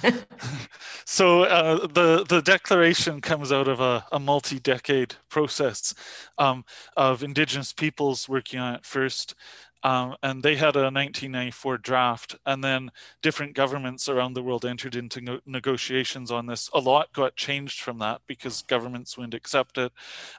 [1.04, 5.92] so uh, the the declaration comes out of a, a multi-decade process
[6.38, 6.64] um,
[6.96, 9.34] of Indigenous peoples working on it first,
[9.82, 12.90] um, and they had a 1994 draft, and then
[13.22, 16.68] different governments around the world entered into no- negotiations on this.
[16.74, 19.92] A lot got changed from that because governments wouldn't accept it,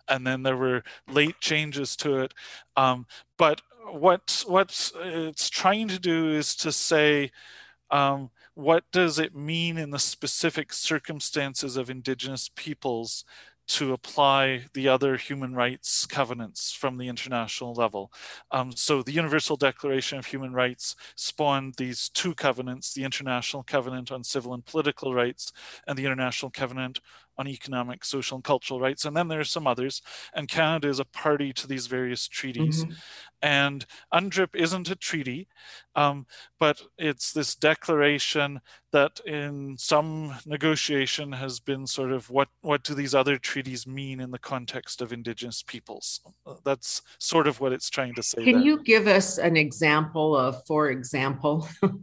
[0.08, 2.34] and then there were late changes to it.
[2.76, 3.06] Um,
[3.38, 3.62] but
[3.92, 7.32] what what it's trying to do is to say.
[7.90, 13.24] Um, what does it mean in the specific circumstances of indigenous peoples
[13.68, 18.11] to apply the other human rights covenants from the international level.
[18.51, 24.11] Um, so the Universal Declaration of Human Rights spawned these two covenants, the International Covenant
[24.11, 25.51] on Civil and Political Rights
[25.86, 26.99] and the International Covenant
[27.38, 29.05] on economic, social, and cultural rights.
[29.05, 30.01] And then there are some others.
[30.34, 32.84] And Canada is a party to these various treaties.
[32.84, 32.93] Mm-hmm.
[33.42, 35.48] And UNDRIP isn't a treaty,
[35.96, 36.26] um,
[36.60, 38.62] but it's this declaration
[38.92, 44.20] that in some negotiation has been sort of what, what do these other treaties mean
[44.20, 46.22] in the context of Indigenous peoples?
[46.64, 48.44] That's sort of what it's trying to say.
[48.44, 48.64] Can there.
[48.64, 51.68] you give us an example of, for example?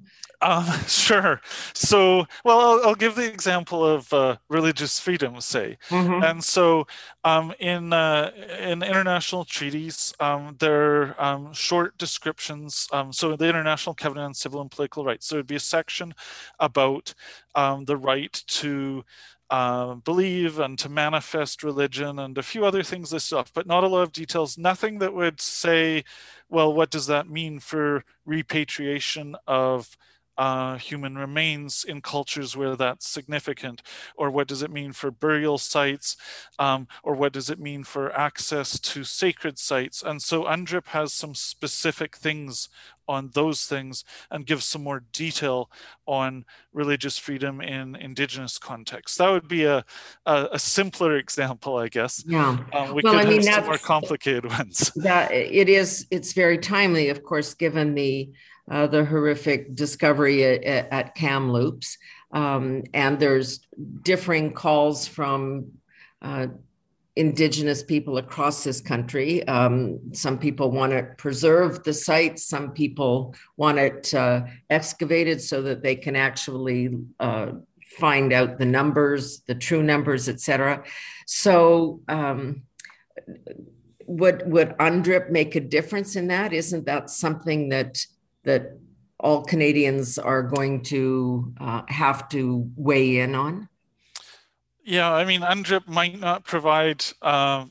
[0.45, 1.41] Um, sure.
[1.73, 5.79] So, well, I'll, I'll, give the example of uh, religious freedom, say.
[5.89, 6.23] Mm-hmm.
[6.23, 6.87] And so,
[7.25, 8.31] um, in uh,
[8.61, 12.89] in international treaties, um, there are um, short descriptions.
[12.93, 15.27] Um, so, the International Covenant on Civil and Political Rights.
[15.27, 16.15] So, it'd be a section
[16.61, 17.15] about
[17.55, 19.05] um, the right to
[19.51, 23.85] uh, believe and to manifest religion and a few other things this stuff, but not
[23.85, 24.59] a lot of details.
[24.59, 26.05] Nothing that would say,
[26.49, 29.97] well, what does that mean for repatriation of
[30.37, 33.83] uh, human remains in cultures where that's significant?
[34.17, 36.17] Or what does it mean for burial sites?
[36.59, 40.03] Um, or what does it mean for access to sacred sites?
[40.03, 42.69] And so UNDRIP has some specific things
[43.09, 45.71] on those things and gives some more detail
[46.07, 49.19] on religious freedom in indigenous contexts.
[49.19, 49.85] That would be a,
[50.27, 52.25] a, a simpler example, I guess.
[52.27, 52.59] Yeah.
[52.73, 54.91] Um, we well, could I mean, have some more complicated ones.
[54.97, 58.31] That it is, it's very timely, of course, given the
[58.71, 61.99] uh, the horrific discovery at, at Kamloops.
[62.33, 63.61] Um, and there's
[64.03, 65.73] differing calls from
[66.23, 66.49] uh,
[67.17, 69.47] indigenous people across this country.
[69.47, 72.39] Um, some people want to preserve the site.
[72.39, 77.53] Some people want it uh, excavated so that they can actually uh,
[77.99, 80.83] find out the numbers, the true numbers, etc.
[81.27, 82.63] So, um,
[84.07, 86.53] would would UNDRIP make a difference in that?
[86.53, 88.05] Isn't that something that
[88.45, 88.79] that
[89.19, 93.69] all Canadians are going to uh, have to weigh in on?
[94.85, 97.67] Yeah, I mean, UNDRIP might not provide uh,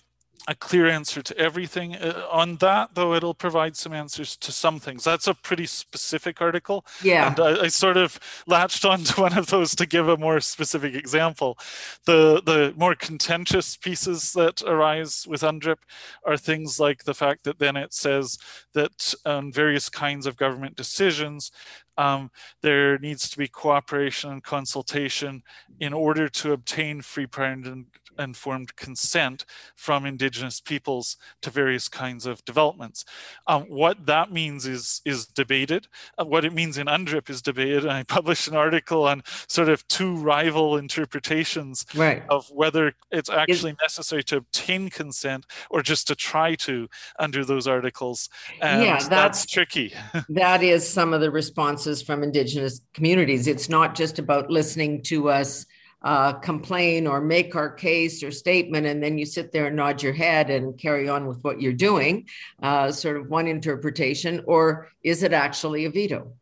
[0.47, 1.95] a clear answer to everything.
[1.95, 5.03] Uh, on that, though, it'll provide some answers to some things.
[5.03, 6.85] That's a pretty specific article.
[7.01, 7.27] Yeah.
[7.27, 10.95] And I, I sort of latched onto one of those to give a more specific
[10.95, 11.57] example.
[12.05, 15.79] The the more contentious pieces that arise with UNDRIP
[16.25, 18.37] are things like the fact that then it says
[18.73, 21.51] that on various kinds of government decisions,
[21.97, 22.31] um,
[22.61, 25.43] there needs to be cooperation and consultation
[25.79, 27.85] in order to obtain free, prior, and
[28.19, 29.45] informed consent
[29.75, 33.05] from Indigenous peoples to various kinds of developments.
[33.47, 35.87] Um, what that means is is debated.
[36.17, 37.83] Uh, what it means in UNDRIP is debated.
[37.83, 42.23] And I published an article on sort of two rival interpretations right.
[42.29, 46.87] of whether it's actually is, necessary to obtain consent or just to try to
[47.19, 48.29] under those articles.
[48.61, 49.93] And yeah, that's, that's tricky.
[50.29, 53.47] that is some of the responses from Indigenous communities.
[53.47, 55.65] It's not just about listening to us
[56.03, 60.01] uh, complain or make our case or statement, and then you sit there and nod
[60.01, 62.27] your head and carry on with what you're doing,
[62.61, 66.33] uh, sort of one interpretation, or is it actually a veto?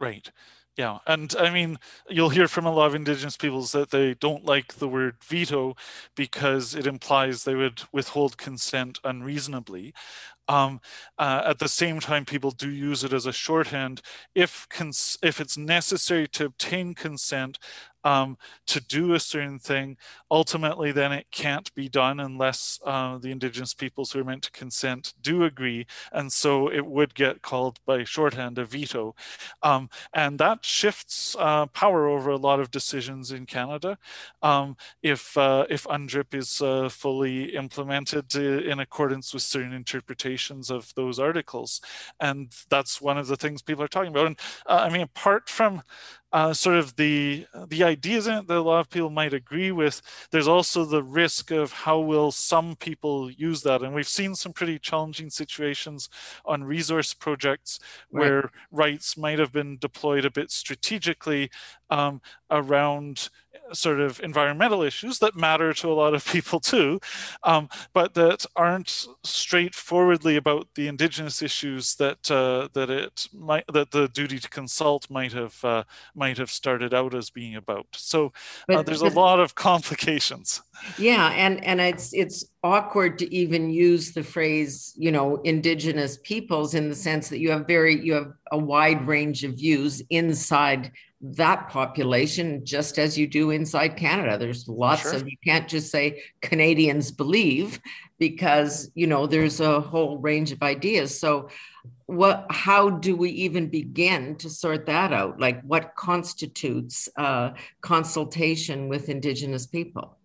[0.00, 0.30] Right.
[0.78, 1.78] Yeah, and I mean,
[2.08, 5.76] you'll hear from a lot of Indigenous peoples that they don't like the word veto
[6.16, 9.92] because it implies they would withhold consent unreasonably.
[10.52, 10.80] Um,
[11.18, 14.02] uh, at the same time, people do use it as a shorthand
[14.34, 17.58] if cons- if it's necessary to obtain consent
[18.04, 18.36] um,
[18.66, 19.96] to do a certain thing,
[20.30, 24.50] ultimately then it can't be done unless uh, the indigenous peoples who are meant to
[24.50, 25.86] consent do agree.
[26.12, 29.14] And so it would get called by shorthand a veto.
[29.62, 33.98] Um, and that shifts uh, power over a lot of decisions in Canada.
[34.42, 40.41] Um, if, uh, if UNDRIP is uh, fully implemented uh, in accordance with certain interpretations
[40.50, 41.80] of those articles.
[42.20, 44.26] And that's one of the things people are talking about.
[44.26, 45.82] And uh, I mean, apart from
[46.32, 49.70] uh, sort of the the ideas in it that a lot of people might agree
[49.70, 50.00] with.
[50.30, 54.52] There's also the risk of how will some people use that, and we've seen some
[54.52, 56.08] pretty challenging situations
[56.46, 61.50] on resource projects where rights might have been deployed a bit strategically
[61.92, 63.28] um, around
[63.72, 67.00] sort of environmental issues that matter to a lot of people too,
[67.42, 73.90] um, but that aren't straightforwardly about the indigenous issues that uh, that it might that
[73.90, 75.84] the duty to consult might have uh,
[76.14, 77.86] might have started out as being about.
[77.92, 78.32] So
[78.68, 80.62] uh, there's a lot of complications.
[80.98, 86.74] Yeah, and and it's it's awkward to even use the phrase you know indigenous peoples
[86.74, 90.92] in the sense that you have very you have a wide range of views inside
[91.22, 94.36] that population just as you do inside Canada.
[94.36, 95.14] There's lots sure.
[95.14, 97.80] of you can't just say Canadians believe
[98.18, 101.18] because you know there's a whole range of ideas.
[101.18, 101.48] So
[102.06, 105.38] what how do we even begin to sort that out?
[105.38, 110.18] Like what constitutes uh, consultation with Indigenous people?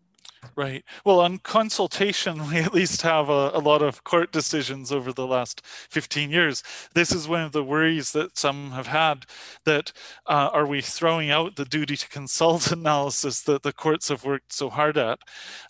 [0.56, 0.84] Right.
[1.06, 5.28] Well, on consultation, we at least have a, a, lot of court decisions over the
[5.28, 6.64] last 15 years.
[6.94, 9.26] This is one of the worries that some have had
[9.66, 9.92] that
[10.26, 14.54] uh, are we throwing out the duty to consult analysis that the courts have worked
[14.54, 15.20] so hard at?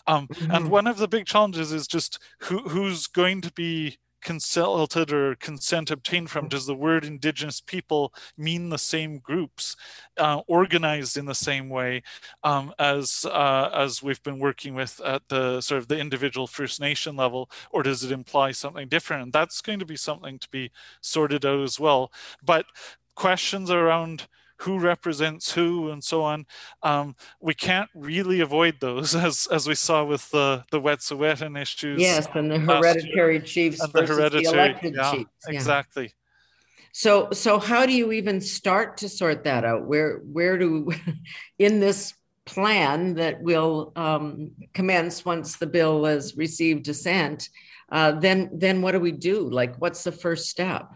[0.06, 0.50] Um, mm-hmm.
[0.50, 5.34] And one of the big challenges is just who, who's going to be consulted or
[5.36, 6.48] consent obtained from?
[6.48, 9.76] Does the word indigenous people mean the same groups,
[10.16, 12.02] uh, organized in the same way
[12.42, 16.80] um, as uh, as we've been working with at the sort of the individual First
[16.80, 19.22] Nation level, or does it imply something different?
[19.22, 22.12] And that's going to be something to be sorted out as well.
[22.42, 22.66] But
[23.14, 24.28] questions around
[24.58, 26.46] who represents who and so on.
[26.82, 32.00] Um, we can't really avoid those, as as we saw with the the Wet'suwet'en issues.
[32.00, 35.30] Yes, and the hereditary chiefs and versus the, hereditary, the elected yeah, chiefs.
[35.48, 35.54] Yeah.
[35.54, 36.14] Exactly.
[36.92, 39.86] So so how do you even start to sort that out?
[39.86, 40.90] Where where do
[41.58, 47.48] in this plan that will um, commence once the bill has received assent?
[47.90, 49.48] Uh, then then what do we do?
[49.48, 50.90] Like, what's the first step?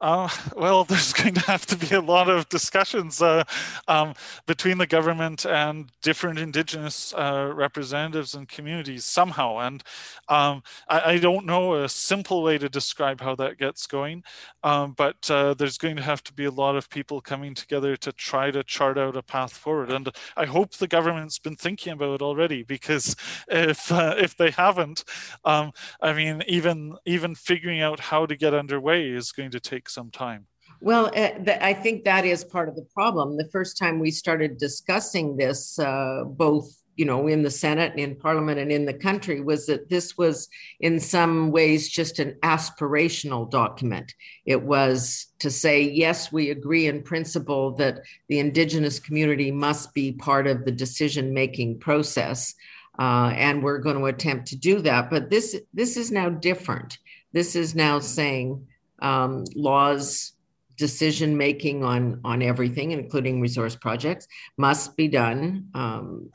[0.00, 3.44] Uh, well, there's going to have to be a lot of discussions uh,
[3.86, 4.14] um,
[4.46, 9.58] between the government and different Indigenous uh, representatives and communities somehow.
[9.58, 9.82] And
[10.28, 14.24] um, I, I, don't know a simple way to describe how that gets going,
[14.62, 17.96] um, but uh, there's going to have to be a lot of people coming together
[17.96, 19.90] to try to chart out a path forward.
[19.90, 23.16] And I hope the government's been thinking about it already, because
[23.48, 25.04] if uh, if they haven't,
[25.44, 29.89] um, I mean, even even figuring out how to get underway is going to take
[29.90, 30.46] some time.
[30.80, 33.36] Well, uh, the, I think that is part of the problem.
[33.36, 38.00] The first time we started discussing this, uh, both you know in the Senate and
[38.00, 40.48] in Parliament and in the country, was that this was
[40.80, 44.14] in some ways just an aspirational document.
[44.46, 50.12] It was to say, yes, we agree in principle that the Indigenous community must be
[50.12, 52.54] part of the decision making process.
[52.98, 55.10] Uh, and we're going to attempt to do that.
[55.10, 56.98] But this this is now different.
[57.32, 58.66] This is now saying
[59.00, 60.32] um, laws
[60.76, 64.26] decision making on on everything including resource projects
[64.56, 66.30] must be done um,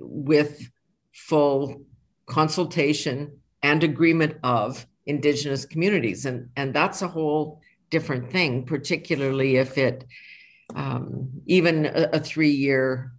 [0.00, 0.70] with
[1.12, 1.82] full
[2.26, 6.26] consultation and agreement of indigenous communities.
[6.26, 10.04] And and that's a whole different thing particularly if it
[10.74, 13.12] um, even a, a three year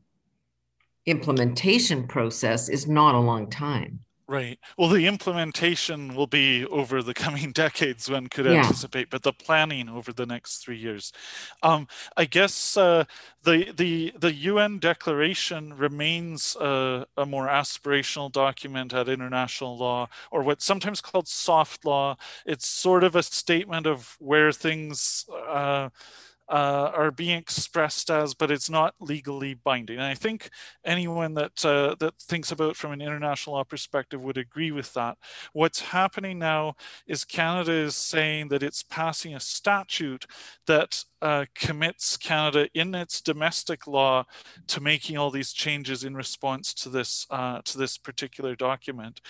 [1.06, 4.00] implementation process is not a long time
[4.32, 4.60] Right.
[4.78, 8.64] Well, the implementation will be over the coming decades, one could yeah.
[8.64, 11.12] anticipate, but the planning over the next three years.
[11.64, 13.04] Um, I guess uh,
[13.44, 20.44] the the the UN declaration remains a, a, more aspirational document at international law, or
[20.44, 22.16] what's sometimes called soft law.
[22.46, 25.26] It's sort of a statement of where things.
[25.46, 25.90] Uh,
[26.52, 29.98] uh, are being expressed as, but it's not legally binding.
[29.98, 30.50] And I think
[30.84, 35.18] anyone that uh, that thinks about from an international law perspective would agree with that.
[35.54, 36.76] What's happening now
[37.08, 40.26] is Canada is saying that it's passing a statute
[40.68, 44.26] that uh, commits Canada in its domestic law
[44.68, 49.22] to making all these changes in response to this uh, to this particular document,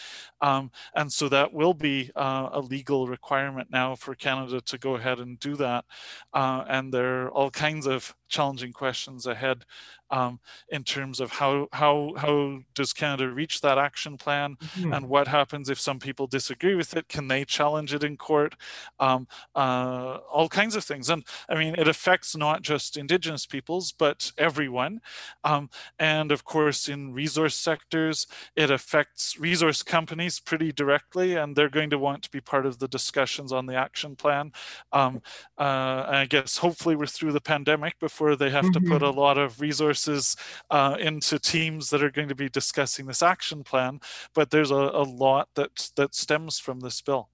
[0.42, 4.96] um, and so that will be uh, a legal requirement now for Canada to go
[4.96, 5.86] ahead and do that.
[6.34, 9.66] Uh, and there are all kinds of challenging questions ahead
[10.12, 14.94] um, in terms of how how how does Canada reach that action plan, mm-hmm.
[14.94, 17.08] and what happens if some people disagree with it?
[17.08, 18.56] Can they challenge it in court?
[19.00, 23.92] Um, uh, all kinds of things, and I mean it affects not just Indigenous peoples
[23.92, 25.02] but everyone,
[25.44, 31.70] um, and of course in resource sectors it affects resource companies pretty directly, and they're
[31.70, 34.52] going to want to be part of the discussions on the action plan.
[34.92, 35.22] Um,
[35.58, 38.86] uh, I guess hopefully we're through the pandemic before they have mm-hmm.
[38.86, 40.36] to put a lot of resources resources
[40.70, 44.00] uh, into teams that are going to be discussing this action plan.
[44.34, 47.30] But there's a, a lot that that stems from this bill.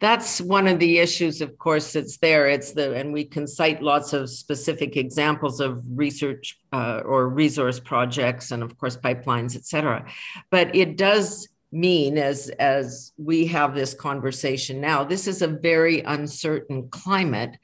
[0.00, 2.48] That's one of the issues, of course, that's there.
[2.48, 7.78] It's the, and we can cite lots of specific examples of research uh, or resource
[7.78, 10.06] projects and, of course, pipelines, et cetera.
[10.50, 16.00] But it does mean, as, as we have this conversation now, this is a very
[16.00, 17.58] uncertain climate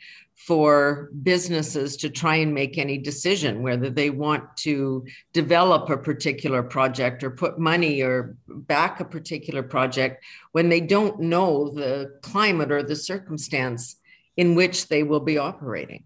[0.46, 6.62] for businesses to try and make any decision whether they want to develop a particular
[6.62, 10.22] project or put money or back a particular project
[10.52, 13.96] when they don't know the climate or the circumstance
[14.36, 16.04] in which they will be operating.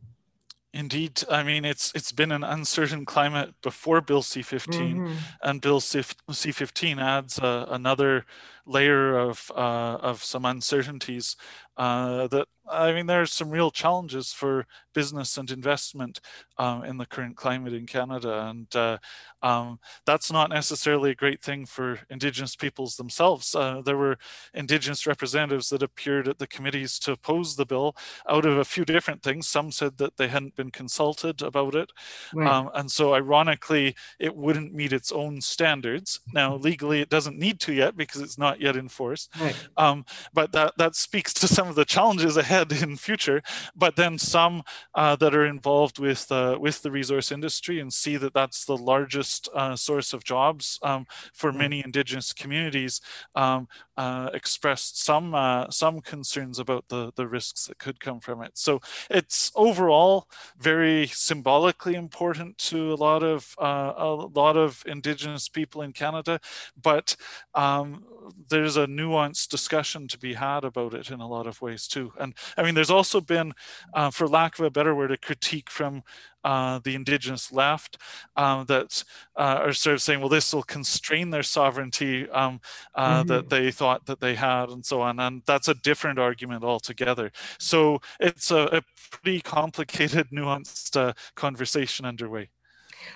[0.74, 5.14] Indeed, I mean it's it's been an uncertain climate before Bill C-15, mm-hmm.
[5.42, 8.26] and Bill C-15 adds uh, another
[8.68, 11.36] layer of uh, of some uncertainties
[11.76, 16.20] uh, that I mean, there's some real challenges for business and investment
[16.58, 18.98] um, in the current climate in Canada, and uh,
[19.42, 23.54] um, that's not necessarily a great thing for Indigenous peoples themselves.
[23.54, 24.18] Uh, there were
[24.54, 27.96] Indigenous representatives that appeared at the committees to oppose the bill
[28.28, 29.46] out of a few different things.
[29.46, 31.92] Some said that they hadn't been consulted about it,
[32.34, 32.48] right.
[32.48, 36.20] um, and so ironically, it wouldn't meet its own standards.
[36.32, 39.56] Now, legally, it doesn't need to yet because it's not yet enforced, right.
[39.76, 43.42] Um, but that that speaks to some of the challenges ahead in future.
[43.74, 44.62] But then some
[44.94, 48.76] uh, that are involved with uh, with the resource industry and see that that's the
[48.76, 53.00] largest uh, source of jobs um, for many Indigenous communities
[53.34, 58.42] um, uh, expressed some uh, some concerns about the the risks that could come from
[58.42, 58.52] it.
[58.54, 58.80] So
[59.10, 60.28] it's overall
[60.58, 66.40] very symbolically important to a lot of uh, a lot of Indigenous people in Canada,
[66.80, 67.16] but
[67.54, 68.04] um,
[68.48, 72.12] there's a nuanced discussion to be had about it in a lot of ways too.
[72.18, 73.52] And I mean, there's also been,
[73.94, 76.02] uh, for lack of a better word, a critique from
[76.44, 77.98] uh, the indigenous left
[78.36, 79.04] um, that
[79.36, 82.60] uh, are sort of saying, well, this will constrain their sovereignty um,
[82.94, 83.28] uh, mm-hmm.
[83.28, 85.18] that they thought that they had, and so on.
[85.18, 87.32] And that's a different argument altogether.
[87.58, 92.48] So it's a, a pretty complicated, nuanced uh, conversation underway.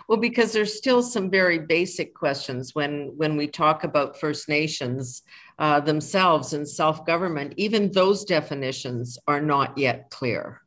[0.08, 5.22] Well, because there's still some very basic questions when when we talk about First Nations
[5.58, 7.54] uh, themselves and self government.
[7.56, 10.62] Even those definitions are not yet clear.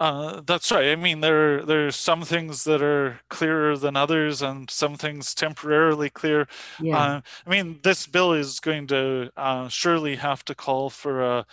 [0.00, 0.88] Uh, that's right.
[0.90, 6.10] I mean, there there's some things that are clearer than others, and some things temporarily
[6.10, 6.48] clear.
[6.80, 6.98] Yeah.
[6.98, 11.46] Uh, I mean, this bill is going to uh, surely have to call for a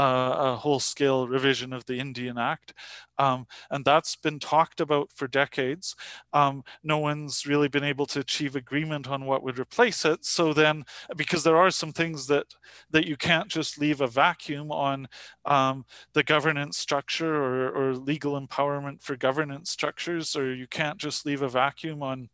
[0.00, 2.72] a whole scale revision of the Indian Act.
[3.18, 5.96] Um, and that's been talked about for decades.
[6.32, 10.24] Um, no one's really been able to achieve agreement on what would replace it.
[10.24, 10.84] So then,
[11.16, 12.46] because there are some things that
[12.90, 15.08] that you can't just leave a vacuum on
[15.44, 21.26] um, the governance structure or, or legal empowerment for governance structures, or you can't just
[21.26, 22.28] leave a vacuum on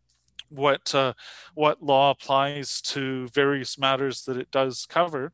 [0.51, 1.15] what uh,
[1.55, 5.33] what law applies to various matters that it does cover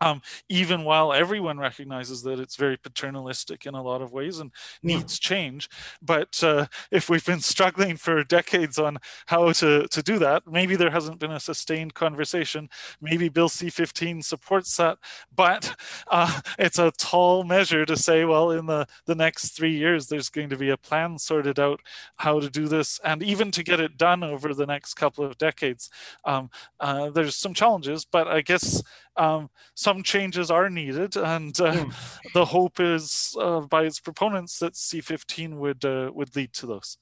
[0.00, 4.52] um, even while everyone recognizes that it's very paternalistic in a lot of ways and
[4.82, 5.68] needs change.
[6.02, 10.76] But uh, if we've been struggling for decades on how to, to do that, maybe
[10.76, 12.68] there hasn't been a sustained conversation.
[13.00, 14.98] Maybe Bill C-15 supports that,
[15.34, 15.74] but
[16.08, 20.28] uh, it's a tall measure to say, well, in the, the next three years, there's
[20.28, 21.80] going to be a plan sorted out
[22.16, 25.38] how to do this, and even to get it done over the next couple of
[25.38, 25.90] decades.
[26.24, 28.82] Um, uh, there's some challenges, but I guess
[29.20, 31.94] um, some changes are needed, and uh, mm.
[32.34, 36.96] the hope is uh, by its proponents that C15 would uh, would lead to those.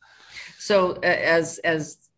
[0.59, 2.09] So, as as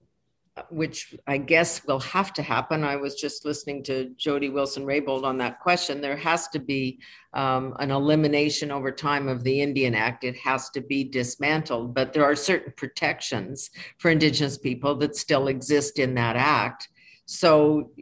[0.69, 2.85] which I guess will have to happen.
[2.85, 6.01] I was just listening to Jody Wilson Raybould on that question.
[6.01, 6.99] There has to be
[7.33, 10.25] um, an elimination over time of the Indian Act.
[10.25, 15.49] It has to be dismantled, but there are certain protections for Indigenous people that still
[15.49, 16.89] exist in that act.
[17.27, 17.93] So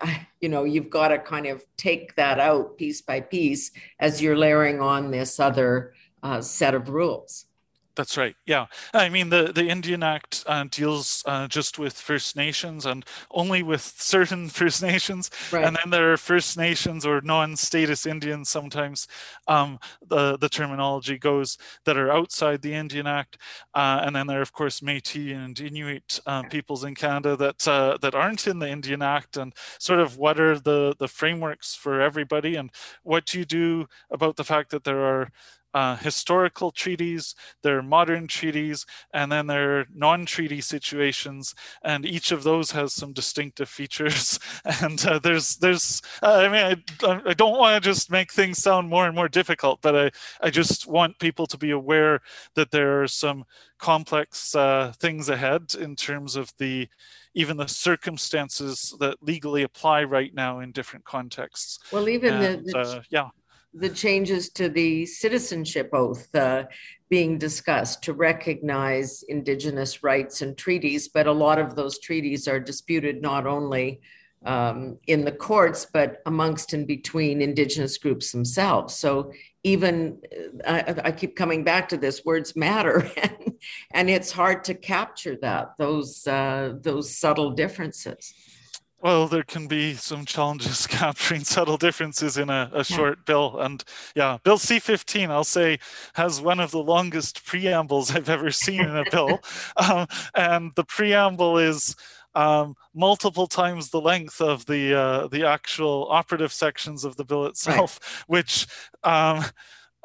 [0.40, 3.70] you know you've got to kind of take that out piece by piece
[4.00, 7.46] as you're layering on this other uh, set of rules.
[7.98, 8.36] That's right.
[8.46, 13.04] Yeah, I mean the the Indian Act uh, deals uh, just with First Nations and
[13.32, 15.64] only with certain First Nations, right.
[15.64, 18.50] and then there are First Nations or non-status Indians.
[18.50, 19.08] Sometimes
[19.48, 23.36] um, the the terminology goes that are outside the Indian Act,
[23.74, 27.66] uh, and then there are of course Métis and Inuit uh, peoples in Canada that
[27.66, 31.74] uh, that aren't in the Indian Act, and sort of what are the the frameworks
[31.74, 32.70] for everybody, and
[33.02, 35.32] what do you do about the fact that there are
[35.74, 42.32] uh, historical treaties, there are modern treaties, and then there are non-treaty situations, and each
[42.32, 44.38] of those has some distinctive features.
[44.80, 48.58] And uh, there's, there's, uh, I mean, I, I don't want to just make things
[48.58, 50.10] sound more and more difficult, but I,
[50.40, 52.20] I just want people to be aware
[52.54, 53.44] that there are some
[53.78, 56.88] complex uh, things ahead in terms of the
[57.34, 61.78] even the circumstances that legally apply right now in different contexts.
[61.92, 63.28] Well, even and, the, the uh, yeah
[63.74, 66.64] the changes to the citizenship oath uh,
[67.10, 72.60] being discussed to recognize Indigenous rights and treaties, but a lot of those treaties are
[72.60, 74.00] disputed not only
[74.44, 78.94] um, in the courts, but amongst and between Indigenous groups themselves.
[78.94, 79.32] So
[79.64, 80.18] even
[80.64, 83.54] uh, I, I keep coming back to this: words matter, and,
[83.90, 88.32] and it's hard to capture that those uh, those subtle differences.
[89.00, 93.24] Well, there can be some challenges capturing subtle differences in a, a short yeah.
[93.26, 93.60] bill.
[93.60, 93.84] And
[94.16, 95.78] yeah, Bill C 15, I'll say,
[96.14, 99.40] has one of the longest preambles I've ever seen in a bill.
[99.76, 101.94] Um, and the preamble is
[102.34, 107.46] um, multiple times the length of the, uh, the actual operative sections of the bill
[107.46, 108.28] itself, right.
[108.28, 108.66] which
[109.04, 109.44] um,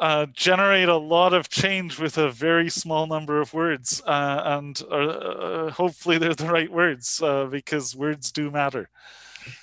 [0.03, 4.81] uh, generate a lot of change with a very small number of words, uh, and
[4.91, 8.89] uh, uh hopefully they're the right words uh, because words do matter.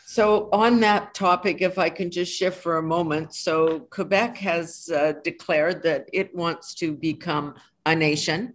[0.06, 3.34] So, on that topic, if I can just shift for a moment.
[3.34, 8.54] So, Quebec has uh, declared that it wants to become a nation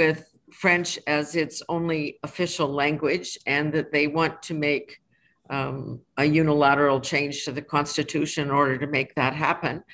[0.00, 5.00] with French as its only official language, and that they want to make
[5.48, 9.84] um, a unilateral change to the Constitution in order to make that happen.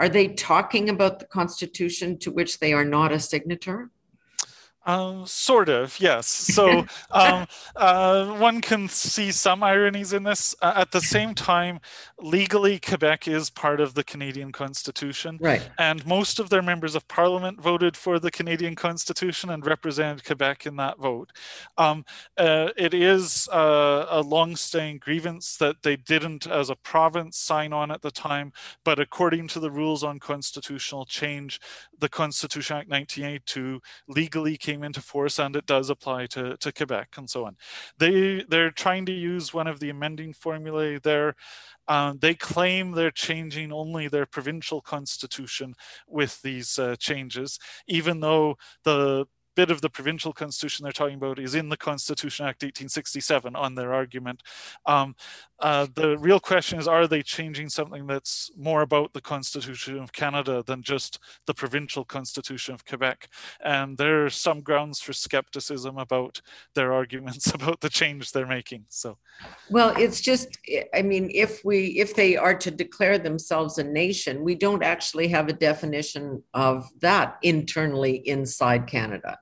[0.00, 3.90] Are they talking about the Constitution to which they are not a signature?
[4.90, 6.26] Um, sort of, yes.
[6.26, 10.54] So um, uh, one can see some ironies in this.
[10.60, 11.80] Uh, at the same time,
[12.18, 15.38] legally, Quebec is part of the Canadian Constitution.
[15.40, 15.68] Right.
[15.78, 20.66] And most of their members of parliament voted for the Canadian Constitution and represented Quebec
[20.66, 21.30] in that vote.
[21.78, 22.04] Um,
[22.36, 27.90] uh, it is uh, a long-staying grievance that they didn't, as a province, sign on
[27.90, 28.52] at the time.
[28.84, 31.60] But according to the rules on constitutional change,
[31.98, 37.14] the Constitution Act 1982 legally came into force and it does apply to, to Quebec
[37.16, 37.56] and so on.
[37.98, 41.34] They, they're trying to use one of the amending formulae there.
[41.88, 45.74] Um, they claim they're changing only their provincial constitution
[46.06, 47.58] with these uh, changes,
[47.88, 49.26] even though the
[49.60, 53.74] bit of the provincial constitution they're talking about is in the Constitution Act 1867 on
[53.74, 54.42] their argument.
[54.86, 55.14] Um,
[55.58, 60.14] uh, the real question is are they changing something that's more about the Constitution of
[60.14, 63.28] Canada than just the provincial Constitution of Quebec?
[63.62, 66.40] And there are some grounds for skepticism about
[66.74, 68.86] their arguments about the change they're making.
[68.88, 69.18] So,
[69.68, 70.56] well, it's just,
[70.94, 75.28] I mean, if we if they are to declare themselves a nation, we don't actually
[75.28, 79.36] have a definition of that internally inside Canada.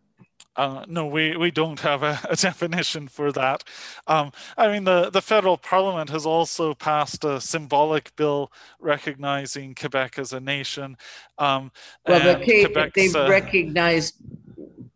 [0.59, 3.63] Uh, no, we, we don't have a, a definition for that.
[4.09, 8.51] Um, I mean, the, the federal parliament has also passed a symbolic bill
[8.81, 10.97] recognizing Quebec as a nation.
[11.39, 11.71] Um,
[12.09, 14.15] well, the, they've uh, recognized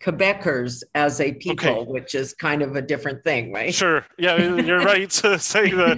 [0.02, 1.84] Quebecers as a people, okay.
[1.84, 3.72] which is kind of a different thing, right?
[3.72, 4.04] Sure.
[4.18, 5.94] Yeah, you're right to say the,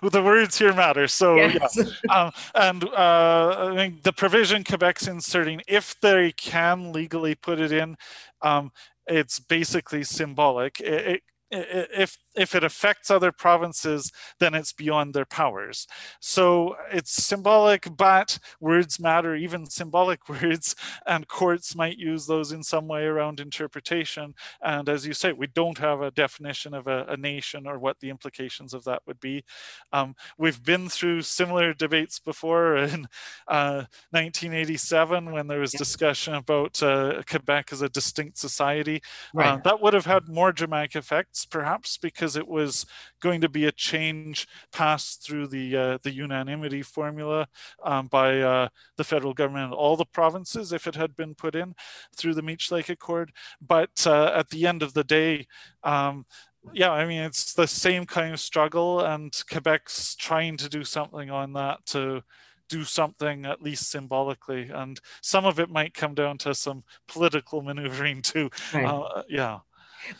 [0.00, 1.08] the, the, words here matter.
[1.08, 1.76] So, yes.
[1.76, 2.14] yeah.
[2.14, 7.72] Um, and uh, I mean, the provision Quebec's inserting, if they can legally put it
[7.72, 7.96] in,
[8.42, 8.72] um,
[9.06, 10.80] it's basically symbolic.
[10.80, 15.86] It, it, if if it affects other provinces, then it's beyond their powers.
[16.20, 20.74] So it's symbolic, but words matter, even symbolic words,
[21.06, 24.34] and courts might use those in some way around interpretation.
[24.62, 28.00] And as you say, we don't have a definition of a, a nation or what
[28.00, 29.44] the implications of that would be.
[29.92, 33.06] Um, we've been through similar debates before in
[33.48, 39.02] uh, 1987 when there was discussion about uh, Quebec as a distinct society.
[39.34, 39.54] Right.
[39.54, 42.86] Uh, that would have had more dramatic effects, perhaps, because because it was
[43.20, 47.48] going to be a change passed through the uh, the unanimity formula
[47.82, 51.56] um, by uh, the federal government and all the provinces if it had been put
[51.56, 51.74] in
[52.16, 53.32] through the Meech Lake Accord.
[53.60, 55.48] But uh, at the end of the day,
[55.82, 56.24] um,
[56.72, 61.28] yeah, I mean it's the same kind of struggle, and Quebec's trying to do something
[61.28, 62.22] on that to
[62.68, 64.70] do something at least symbolically.
[64.72, 68.48] And some of it might come down to some political maneuvering too.
[68.72, 68.84] Right.
[68.84, 69.58] Uh, yeah.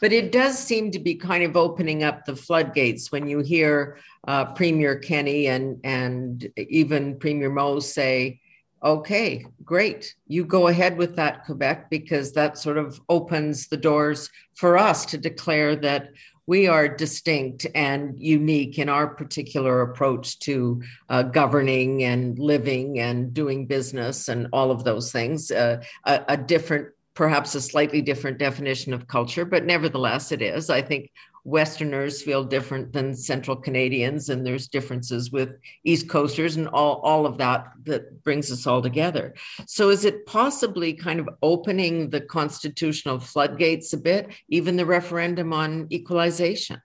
[0.01, 3.99] But it does seem to be kind of opening up the floodgates when you hear
[4.27, 8.41] uh, Premier Kenney and and even Premier Moe say,
[8.83, 14.31] "Okay, great, you go ahead with that, Quebec, because that sort of opens the doors
[14.55, 16.11] for us to declare that
[16.47, 23.33] we are distinct and unique in our particular approach to uh, governing and living and
[23.33, 25.51] doing business and all of those things.
[25.51, 30.71] Uh, a, a, different perhaps a slightly different definition of culture, but nevertheless, it is.
[30.71, 31.11] I think
[31.45, 37.27] Westerners feel different than Central Canadians, and there's differences with East Coasters, and all, all
[37.27, 39.35] of that that brings us all together.
[39.67, 45.53] So, is it possibly kind of opening the constitutional floodgates a bit, even the referendum
[45.53, 46.81] on equalization?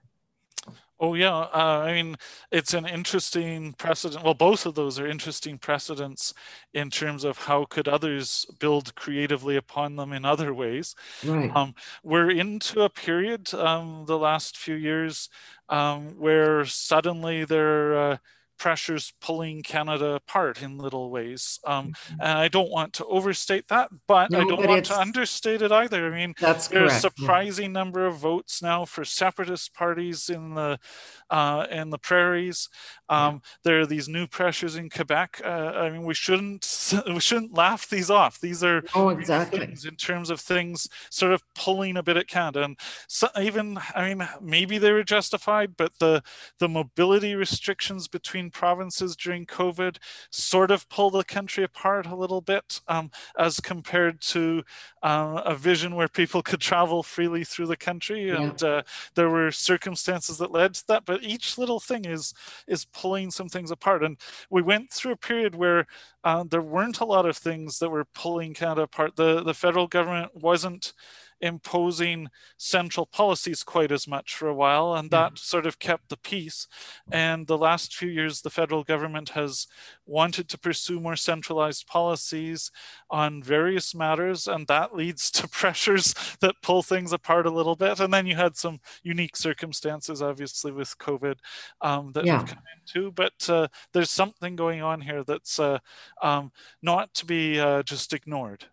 [1.00, 2.16] Oh yeah, uh, I mean
[2.50, 4.24] it's an interesting precedent.
[4.24, 6.34] Well, both of those are interesting precedents
[6.74, 10.96] in terms of how could others build creatively upon them in other ways.
[11.22, 11.56] Right.
[11.56, 11.74] Um,
[12.04, 15.28] we're into a period um, the last few years
[15.68, 17.98] um, where suddenly there.
[18.12, 18.18] Uh,
[18.58, 21.58] pressures pulling Canada apart in little ways.
[21.64, 22.20] Um, mm-hmm.
[22.20, 25.62] and I don't want to overstate that, but no, I don't but want to understate
[25.62, 26.06] it either.
[26.06, 27.80] I mean, there's a surprising yeah.
[27.80, 30.78] number of votes now for separatist parties in the
[31.30, 32.68] uh, in the prairies.
[33.08, 33.40] Um, yeah.
[33.64, 35.40] There are these new pressures in Quebec.
[35.44, 38.40] Uh, I mean, we shouldn't we shouldn't laugh these off.
[38.40, 42.28] These are oh, exactly things in terms of things sort of pulling a bit at
[42.28, 42.64] Canada.
[42.64, 46.22] And so even I mean, maybe they were justified, but the
[46.58, 49.96] the mobility restrictions between provinces during COVID
[50.30, 54.62] sort of pull the country apart a little bit um, as compared to
[55.02, 58.28] uh, a vision where people could travel freely through the country.
[58.28, 58.42] Yeah.
[58.42, 58.82] And uh,
[59.14, 62.34] there were circumstances that led to that, but each little thing is
[62.66, 64.02] is pulling some things apart.
[64.04, 64.16] And
[64.50, 65.86] we went through a period where
[66.24, 69.16] uh, there weren't a lot of things that were pulling Canada apart.
[69.16, 70.92] The the federal government wasn't
[71.40, 75.38] imposing central policies quite as much for a while, and that mm.
[75.38, 76.66] sort of kept the peace.
[77.10, 79.66] And the last few years, the federal government has
[80.06, 82.70] wanted to pursue more centralized policies
[83.10, 88.00] on various matters, and that leads to pressures that pull things apart a little bit.
[88.00, 91.36] And then you had some unique circumstances, obviously, with COVID
[91.80, 92.38] um, that yeah.
[92.38, 93.12] have come into.
[93.12, 95.78] But uh, there's something going on here that's uh,
[96.22, 98.66] um, not to be uh, just ignored.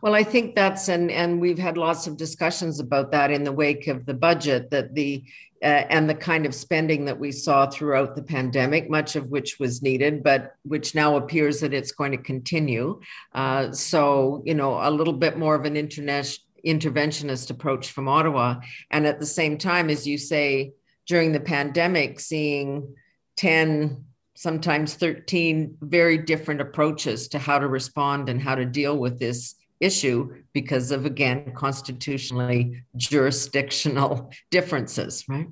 [0.00, 3.52] Well, I think that's and and we've had lots of discussions about that in the
[3.52, 5.24] wake of the budget that the
[5.62, 9.58] uh, and the kind of spending that we saw throughout the pandemic, much of which
[9.58, 13.00] was needed, but which now appears that it's going to continue.
[13.32, 18.56] Uh, so, you know, a little bit more of an internet interventionist approach from Ottawa,
[18.90, 20.72] and at the same time, as you say,
[21.06, 22.94] during the pandemic, seeing
[23.36, 24.04] ten
[24.36, 29.54] sometimes 13 very different approaches to how to respond and how to deal with this
[29.84, 35.48] issue because of, again, constitutionally jurisdictional differences, right?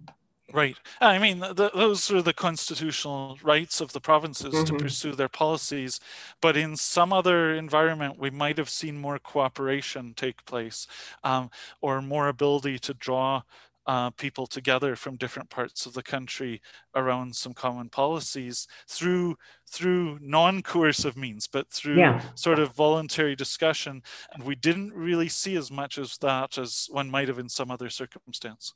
[0.53, 0.76] Right.
[1.01, 4.64] I mean, the, those are the constitutional rights of the provinces mm-hmm.
[4.64, 5.99] to pursue their policies.
[6.43, 10.87] But in some other environment, we might have seen more cooperation take place
[11.24, 13.43] um, or more ability to draw
[13.87, 16.61] uh, people together from different parts of the country
[16.95, 19.37] around some common policies through
[19.68, 22.22] through non-coercive means, but through yeah.
[22.35, 24.03] sort of voluntary discussion.
[24.33, 27.70] And we didn't really see as much as that as one might have in some
[27.70, 28.74] other circumstance.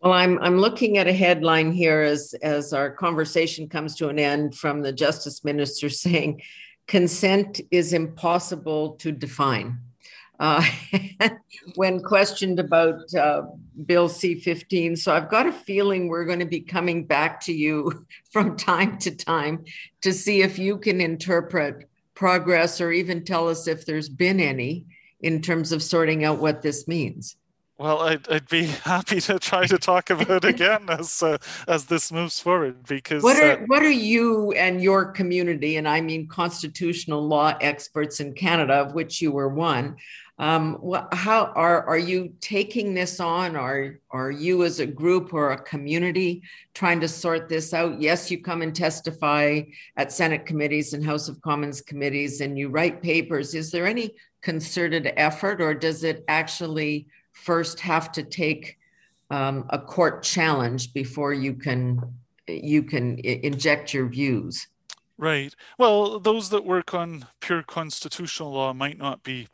[0.00, 4.18] Well, I'm I'm looking at a headline here as as our conversation comes to an
[4.18, 6.42] end from the Justice Minister saying,
[6.86, 9.78] "Consent is impossible to define."
[10.42, 10.60] Uh,
[11.76, 13.42] when questioned about uh,
[13.86, 14.96] Bill C 15.
[14.96, 18.98] So I've got a feeling we're going to be coming back to you from time
[18.98, 19.64] to time
[20.02, 24.84] to see if you can interpret progress or even tell us if there's been any
[25.20, 27.36] in terms of sorting out what this means.
[27.78, 31.86] Well, I'd, I'd be happy to try to talk about it again as uh, as
[31.86, 36.00] this moves forward because what are uh, what are you and your community and I
[36.00, 39.96] mean constitutional law experts in Canada of which you were one
[40.38, 43.54] um, what, how are are you taking this on?
[43.54, 46.42] Are are you as a group or a community
[46.74, 48.00] trying to sort this out?
[48.00, 49.60] Yes, you come and testify
[49.96, 53.54] at Senate committees and House of Commons committees, and you write papers.
[53.54, 58.78] Is there any concerted effort, or does it actually first have to take
[59.30, 62.00] um, a court challenge before you can
[62.48, 64.66] you can inject your views?
[65.18, 65.54] Right.
[65.78, 69.48] Well, those that work on pure constitutional law might not be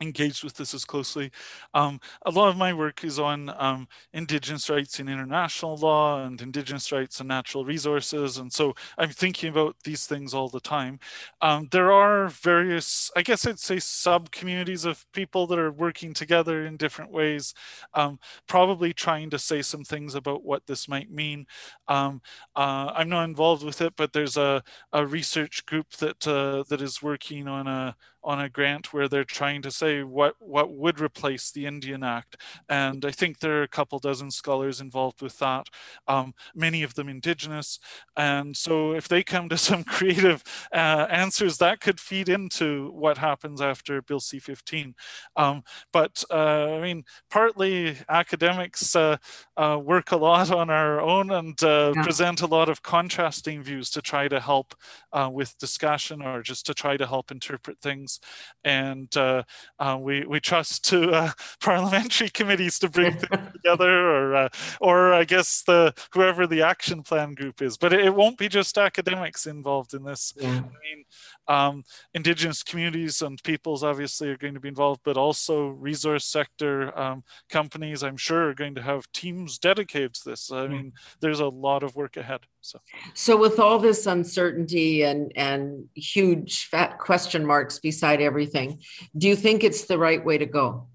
[0.00, 1.30] engaged with this as closely.
[1.74, 6.40] Um, a lot of my work is on um, Indigenous rights in international law and
[6.40, 8.38] Indigenous rights and natural resources.
[8.38, 10.98] And so I'm thinking about these things all the time.
[11.40, 16.14] Um, there are various, I guess I'd say sub communities of people that are working
[16.14, 17.54] together in different ways,
[17.94, 21.46] um, probably trying to say some things about what this might mean.
[21.88, 22.22] Um,
[22.56, 26.82] uh, I'm not involved with it, but there's a, a research group that, uh, that
[26.82, 27.96] is working on a
[28.28, 32.36] on a grant where they're trying to say what what would replace the Indian Act,
[32.68, 35.66] and I think there are a couple dozen scholars involved with that,
[36.06, 37.78] um, many of them Indigenous,
[38.18, 43.16] and so if they come to some creative uh, answers, that could feed into what
[43.16, 44.92] happens after Bill C-15.
[45.36, 49.16] Um, but uh, I mean, partly academics uh,
[49.56, 52.02] uh, work a lot on our own and uh, yeah.
[52.02, 54.74] present a lot of contrasting views to try to help
[55.14, 58.17] uh, with discussion or just to try to help interpret things
[58.64, 59.42] and uh,
[59.78, 64.48] uh, we we trust to uh, parliamentary committees to bring things together, or uh,
[64.80, 67.76] or I guess the whoever the action plan group is.
[67.76, 70.32] But it, it won't be just academics involved in this.
[70.36, 70.48] Yeah.
[70.48, 71.04] I mean,
[71.48, 71.84] um,
[72.14, 77.24] indigenous communities and peoples obviously are going to be involved, but also resource sector um,
[77.48, 80.52] companies, I'm sure, are going to have teams dedicated to this.
[80.52, 82.40] I mean, there's a lot of work ahead.
[82.60, 82.80] So,
[83.14, 88.82] so with all this uncertainty and and huge fat question marks beside everything,
[89.16, 90.86] do you think it's the right way to go?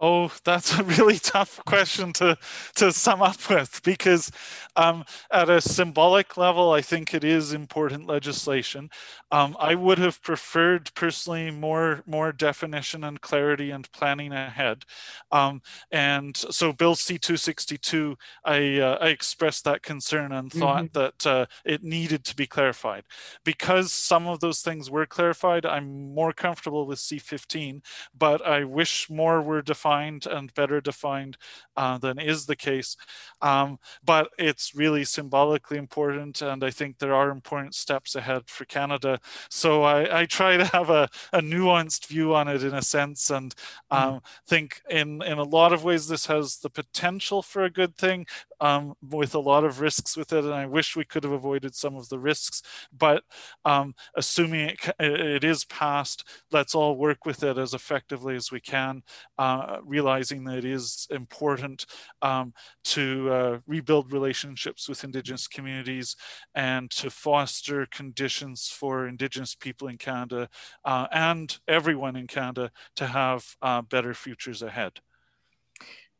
[0.00, 2.38] Oh, that's a really tough question to,
[2.76, 4.30] to sum up with because,
[4.76, 8.90] um, at a symbolic level, I think it is important legislation.
[9.32, 14.84] Um, I would have preferred personally more more definition and clarity and planning ahead.
[15.32, 20.52] Um, and so, Bill C two sixty two, I uh, I expressed that concern and
[20.52, 21.00] thought mm-hmm.
[21.00, 23.02] that uh, it needed to be clarified.
[23.44, 27.82] Because some of those things were clarified, I'm more comfortable with C fifteen,
[28.16, 31.36] but I wish more were defined defined and better defined
[31.76, 32.96] uh, than is the case.
[33.40, 38.64] Um, but it's really symbolically important, and I think there are important steps ahead for
[38.64, 39.18] Canada.
[39.48, 43.30] So I, I try to have a, a, nuanced view on it in a sense,
[43.30, 43.54] and
[43.90, 44.20] um, mm.
[44.46, 48.26] think in in a lot of ways this has the potential for a good thing,
[48.60, 51.74] um, with a lot of risks with it, and I wish we could have avoided
[51.74, 52.62] some of the risks.
[52.92, 53.22] But
[53.64, 58.60] um, assuming it, it is passed, let's all work with it as effectively as we
[58.60, 59.02] can,
[59.38, 61.86] uh, realizing that it is important
[62.22, 62.52] um,
[62.84, 66.16] to uh, rebuild relationships with Indigenous communities
[66.54, 70.48] and to foster conditions for Indigenous people in Canada
[70.84, 75.00] uh, and everyone in Canada to have uh, better futures ahead.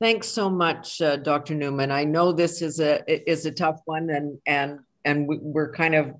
[0.01, 1.55] Thanks so much, uh, Dr.
[1.57, 1.91] Newman.
[1.91, 6.15] I know this is a is a tough one, and and and we're kind of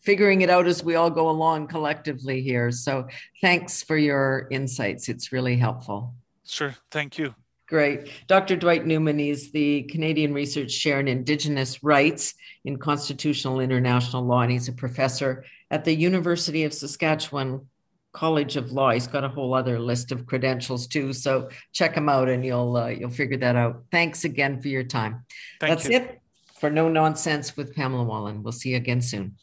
[0.00, 2.70] figuring it out as we all go along collectively here.
[2.70, 3.06] So
[3.40, 5.08] thanks for your insights.
[5.08, 6.14] It's really helpful.
[6.50, 6.74] Sure.
[6.90, 7.34] Thank you.
[7.68, 8.10] Great.
[8.26, 8.56] Dr.
[8.56, 12.34] Dwight Newman is the Canadian Research Chair in Indigenous Rights
[12.64, 17.64] in Constitutional International Law, and he's a professor at the University of Saskatchewan
[18.12, 18.90] College of Law.
[18.90, 21.12] He's got a whole other list of credentials too.
[21.12, 23.84] So check him out, and you'll uh, you'll figure that out.
[23.92, 25.24] Thanks again for your time.
[25.60, 25.96] Thank That's you.
[25.98, 26.20] it
[26.58, 28.42] for No Nonsense with Pamela Wallin.
[28.42, 29.36] We'll see you again soon.